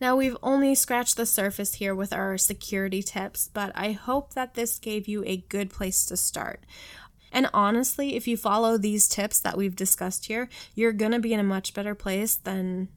Now, 0.01 0.17
we've 0.17 0.37
only 0.43 0.75
scratched 0.75 1.17
the 1.17 1.27
surface 1.27 1.75
here 1.75 1.95
with 1.95 2.13
our 2.13 2.39
security 2.39 3.03
tips, 3.03 3.51
but 3.53 3.71
I 3.75 3.93
hope 3.93 4.33
that 4.33 4.55
this 4.55 4.79
gave 4.79 5.07
you 5.07 5.23
a 5.27 5.45
good 5.49 5.69
place 5.71 6.07
to 6.07 6.17
start. 6.17 6.65
And 7.31 7.49
honestly, 7.53 8.17
if 8.17 8.27
you 8.27 8.37
follow 8.37 8.79
these 8.79 9.09
tips 9.09 9.41
that 9.41 9.59
we've 9.59 9.77
discussed 9.77 10.27
here, 10.27 10.49
you're 10.75 10.93
going 10.93 11.13
to 11.13 11.19
be 11.19 11.35
in 11.35 11.41
a 11.41 11.45
much 11.45 11.75
better 11.75 11.95
place 11.95 12.35
than 12.35 12.89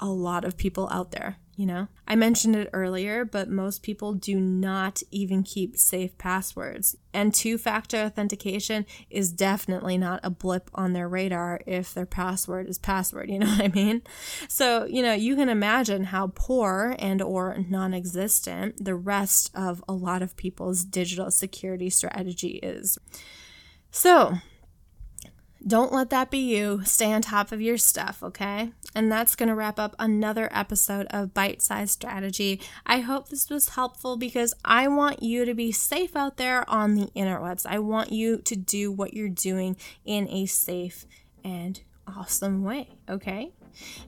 a 0.00 0.08
lot 0.08 0.44
of 0.44 0.56
people 0.56 0.88
out 0.90 1.10
there 1.10 1.36
you 1.58 1.66
know? 1.66 1.88
I 2.06 2.14
mentioned 2.14 2.54
it 2.54 2.70
earlier, 2.72 3.24
but 3.24 3.50
most 3.50 3.82
people 3.82 4.12
do 4.12 4.38
not 4.38 5.02
even 5.10 5.42
keep 5.42 5.76
safe 5.76 6.16
passwords. 6.16 6.94
And 7.12 7.34
two 7.34 7.58
factor 7.58 7.96
authentication 7.96 8.86
is 9.10 9.32
definitely 9.32 9.98
not 9.98 10.20
a 10.22 10.30
blip 10.30 10.70
on 10.72 10.92
their 10.92 11.08
radar 11.08 11.60
if 11.66 11.92
their 11.92 12.06
password 12.06 12.68
is 12.68 12.78
password, 12.78 13.28
you 13.28 13.38
know 13.40 13.48
what 13.48 13.64
I 13.64 13.68
mean? 13.68 14.02
So, 14.46 14.84
you 14.84 15.02
know, 15.02 15.14
you 15.14 15.34
can 15.34 15.48
imagine 15.48 16.04
how 16.04 16.30
poor 16.32 16.94
and 17.00 17.20
or 17.20 17.64
non-existent 17.68 18.84
the 18.84 18.94
rest 18.94 19.50
of 19.52 19.82
a 19.88 19.92
lot 19.92 20.22
of 20.22 20.36
people's 20.36 20.84
digital 20.84 21.32
security 21.32 21.90
strategy 21.90 22.60
is. 22.62 22.98
So, 23.90 24.34
don't 25.66 25.92
let 25.92 26.10
that 26.10 26.30
be 26.30 26.38
you. 26.38 26.82
Stay 26.84 27.12
on 27.12 27.22
top 27.22 27.52
of 27.52 27.60
your 27.60 27.76
stuff, 27.76 28.22
okay? 28.22 28.72
And 28.94 29.10
that's 29.10 29.34
going 29.34 29.48
to 29.48 29.54
wrap 29.54 29.78
up 29.78 29.94
another 29.98 30.48
episode 30.52 31.06
of 31.10 31.34
Bite 31.34 31.62
Size 31.62 31.90
Strategy. 31.90 32.60
I 32.86 33.00
hope 33.00 33.28
this 33.28 33.50
was 33.50 33.70
helpful 33.70 34.16
because 34.16 34.54
I 34.64 34.88
want 34.88 35.22
you 35.22 35.44
to 35.44 35.54
be 35.54 35.72
safe 35.72 36.16
out 36.16 36.36
there 36.36 36.68
on 36.70 36.94
the 36.94 37.06
interwebs. 37.16 37.66
I 37.66 37.80
want 37.80 38.12
you 38.12 38.38
to 38.38 38.56
do 38.56 38.92
what 38.92 39.14
you're 39.14 39.28
doing 39.28 39.76
in 40.04 40.28
a 40.28 40.46
safe 40.46 41.06
and 41.44 41.80
awesome 42.06 42.62
way, 42.62 42.98
okay? 43.08 43.52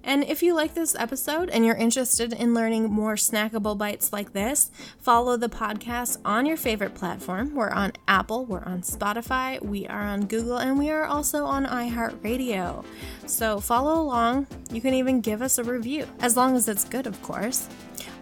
And 0.03 0.25
if 0.25 0.43
you 0.43 0.55
like 0.55 0.75
this 0.75 0.95
episode 0.95 1.51
and 1.51 1.64
you're 1.64 1.77
interested 1.77 2.33
in 2.33 2.55
learning 2.55 2.91
more 2.91 3.14
snackable 3.14 3.77
bites 3.77 4.12
like 4.12 4.33
this, 4.33 4.71
follow 4.99 5.37
the 5.37 5.49
podcast 5.49 6.18
on 6.25 6.47
your 6.47 6.57
favorite 6.57 6.95
platform. 6.95 7.55
We're 7.55 7.71
on 7.71 7.93
Apple, 8.09 8.47
we're 8.47 8.64
on 8.64 8.83
Spotify, 8.83 9.62
we 9.62 9.87
are 9.87 10.03
on 10.03 10.27
Google, 10.27 10.59
and 10.59 10.79
we 10.79 10.91
are 10.91 11.05
also 11.05 11.45
on 11.45 11.66
iHeartRadio. 11.66 12.85
So 13.27 13.61
follow 13.61 14.01
along. 14.01 14.47
You 14.73 14.81
can 14.81 14.95
even 14.95 15.21
give 15.21 15.43
us 15.43 15.59
a 15.59 15.64
review, 15.64 16.07
as 16.21 16.37
long 16.37 16.57
as 16.57 16.68
it's 16.68 16.85
good, 16.85 17.07
of 17.07 17.21
course. 17.23 17.68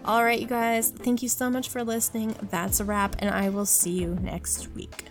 All 0.05 0.23
right, 0.23 0.39
you 0.39 0.47
guys, 0.47 0.89
thank 0.89 1.21
you 1.21 1.29
so 1.29 1.49
much 1.49 1.69
for 1.69 1.83
listening. 1.83 2.35
That's 2.49 2.79
a 2.79 2.85
wrap, 2.85 3.15
and 3.19 3.29
I 3.29 3.49
will 3.49 3.65
see 3.65 3.91
you 3.91 4.17
next 4.21 4.73
week. 4.75 5.05